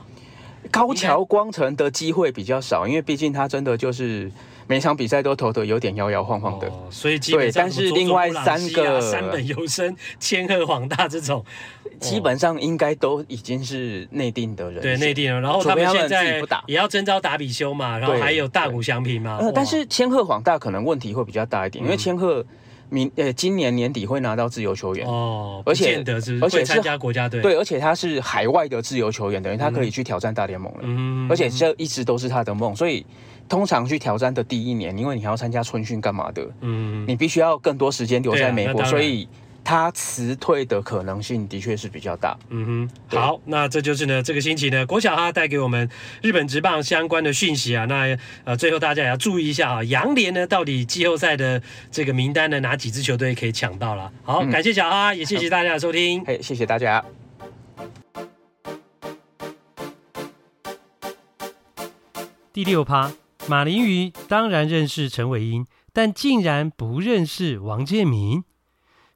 [0.72, 4.32] 高桥光成的机会比较少，因为毕竟他真的就是
[4.66, 7.70] 每场比赛都投的有点摇摇晃晃的，哦、所以基本上、啊、对。
[7.70, 11.44] 但是另外三个三本优生、千鹤黄大这种，
[12.00, 15.40] 基本上应该都已经是内定的人，对内定了。
[15.40, 19.36] 然后他们现在也要征召打比修嘛，然后还有大谷翔平嘛。
[19.40, 22.44] 呃，但是千鹤黄大可能问题会比较大一点，嗯、因为千贺。
[22.92, 25.06] 明呃，今年年底会拿到自由球员。
[25.06, 26.04] 哦，而且
[26.40, 30.80] 而且参加国家队，对，而且他是海外的自由球员，等于他可以去挑战大联盟了。
[30.82, 33.04] 嗯，而且这一直都是他的梦，所以
[33.48, 39.26] 通常去挑战的第一年，因为你还要参加春训干嘛的，嗯，你必须要更多时间留在美国，所以。
[39.64, 42.36] 他辞退的可能性的确是比较大。
[42.50, 45.88] 嗯哼，好，那这就是呢，这个星期呢，郭小哈带给我们
[46.20, 47.84] 日本职棒相关的讯息啊。
[47.86, 54.12] 那呃，最后大家也要注意一下啊，洋联呢，到底季后赛的这个名单呢，哪几支球队可以抢到了？
[54.24, 56.24] 好，嗯、感谢小哈，也谢谢大家的收听。
[56.24, 57.04] 嘿，谢谢大家。
[62.52, 63.10] 第六趴，
[63.46, 68.44] 马林鱼当然认识陈伟英，但竟然不认识王建民。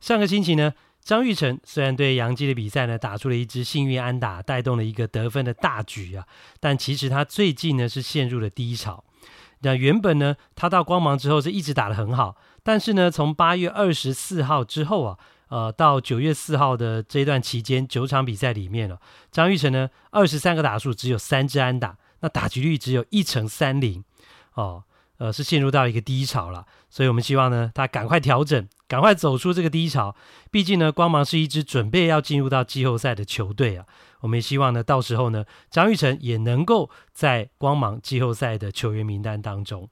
[0.01, 6.27] 上个星期呢，张玉成虽然对杨基的比赛呢打出了一支幸运安打，带动了一个得分的大局啊，
[6.61, 9.05] 但其实他最近呢是陷入了低潮。
[9.61, 15.19] 那原本呢，他到光芒之后是一直打得很好，但是呢，从八月二十四号之后啊，
[15.49, 18.99] 呃，到九月四号的这段期间，九场比赛里面了，哦，
[19.31, 24.05] 张玉成呢二十三个打数只有三支安打，那打击率只有一成三零
[24.55, 24.85] 哦。
[25.19, 30.15] 呃，是陷入到一个低潮了，所以我们希望呢，他赶快调整，赶快走出这个低潮。
[30.51, 33.85] 毕竟呢，光芒是一支准备要进入到季后赛的球队啊。
[34.21, 39.89] 我们也希望呢，到时候呢，张玉成也能够在光芒季后赛的球员名单当中。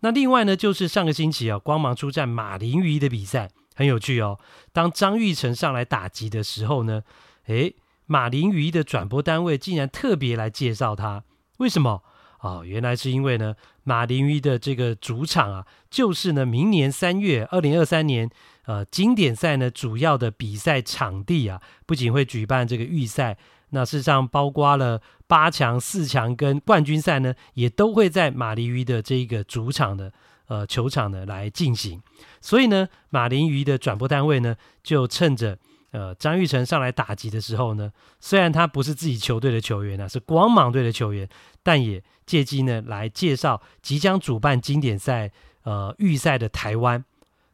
[0.00, 4.38] 那另外呢，就是上个星期啊，光芒出战马林鱼的比赛很有趣哦。
[4.72, 7.02] 当张玉成上来打击的时候呢，
[7.46, 7.76] 诶，
[8.06, 11.24] 马林鱼的转播单位竟然特别来介绍他，
[11.58, 12.02] 为什么？
[12.42, 18.28] 哦，原来是因为呢，马林鱼的这个主场啊，就是呢，明年三月二零二三年，
[18.66, 23.38] 呃，经典赛呢主要的比赛场地啊，不仅会举办这个预赛，
[23.70, 30.12] 那事实上包括了八强、四强跟冠军赛呢，也都会在马林鱼的这个主场的
[30.48, 32.02] 呃球场呢来进行。
[32.40, 35.56] 所以呢，马林鱼的转播单位呢，就趁着
[35.92, 41.28] 呃张玉成上来打击的时候呢，虽然他不是自己球队的球员啊，是光芒队的球员，
[41.62, 42.02] 但也
[42.32, 45.30] 借机呢来介绍即将主办经典赛
[45.64, 47.04] 呃预赛的台湾。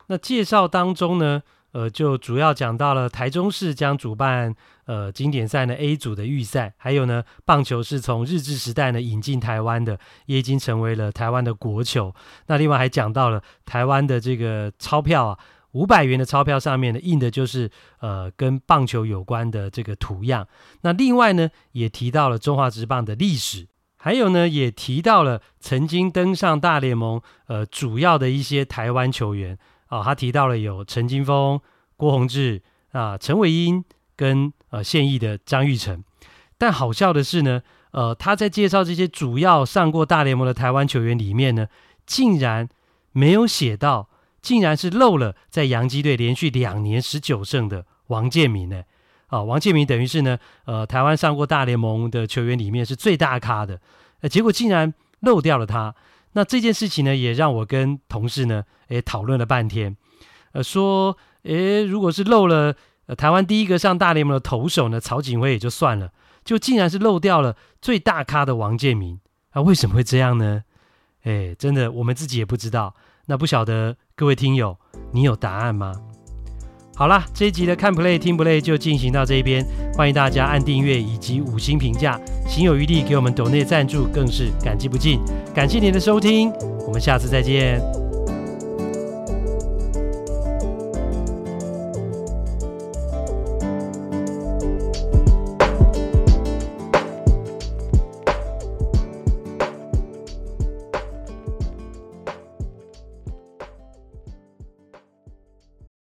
[0.07, 4.55] 那介绍当中呢，呃就主要讲到了台中市将主办
[4.85, 12.14] 呃经典赛呢 A 组的预赛，还有呢棒球是从日治时代呢引进台湾的，也已经成为了台湾的国球。
[12.47, 15.39] 那另外还讲到了台湾的这个钞票啊，
[15.72, 17.68] 五百元的钞票上面呢印的就是
[17.99, 20.47] 呃跟棒球有关的这个图样。
[20.83, 23.66] 那另外呢也提到了中华职棒的历史。
[24.01, 31.61] 还有呢，也提到了曾经登上大联盟，呃，主要的一些台湾球员啊、哦，他提到了有陈金锋、
[31.97, 33.85] 郭泓志啊、陈伟英
[34.17, 36.03] 跟呃现役的张玉成。
[36.57, 41.67] 但好笑的是呢，呃，他在介绍这些主要上过大联盟的台湾球员里面呢，
[42.07, 42.69] 竟然
[43.13, 44.09] 没有写到，
[44.41, 48.85] 竟然是漏了在洋基队连续两年十九胜的王建民呢。
[49.29, 53.81] 啊，王建民等于是呢，呃，台湾上过大联盟的球员里面是最大咖的，
[54.20, 55.95] 呃，结果竟然漏掉了他。
[56.33, 59.97] 那这件事情呢，也让我跟同事呢，诶，讨论了半天，
[60.53, 62.74] 呃，说，诶，如果是漏了，
[63.07, 66.12] 呃，台湾第一个上大联盟的投手呢，曹锦辉也就算了，
[66.45, 69.18] 就竟然是漏掉了最大咖的王建民，
[69.51, 70.64] 啊，为什么会这样呢？
[71.24, 72.95] 诶，真的，我们自己也不知道。
[73.26, 74.79] 那不晓得各位听友，
[75.12, 75.93] 你有答案吗？
[76.99, 85.21] 好啦，这一集的看 play 听 play 就进行到这边，欢迎大家按订阅以及五星评价，行有余力给我们抖内赞助更是感激不尽，
[85.55, 86.51] 感谢您的收听，
[86.89, 87.81] 我们下次再见。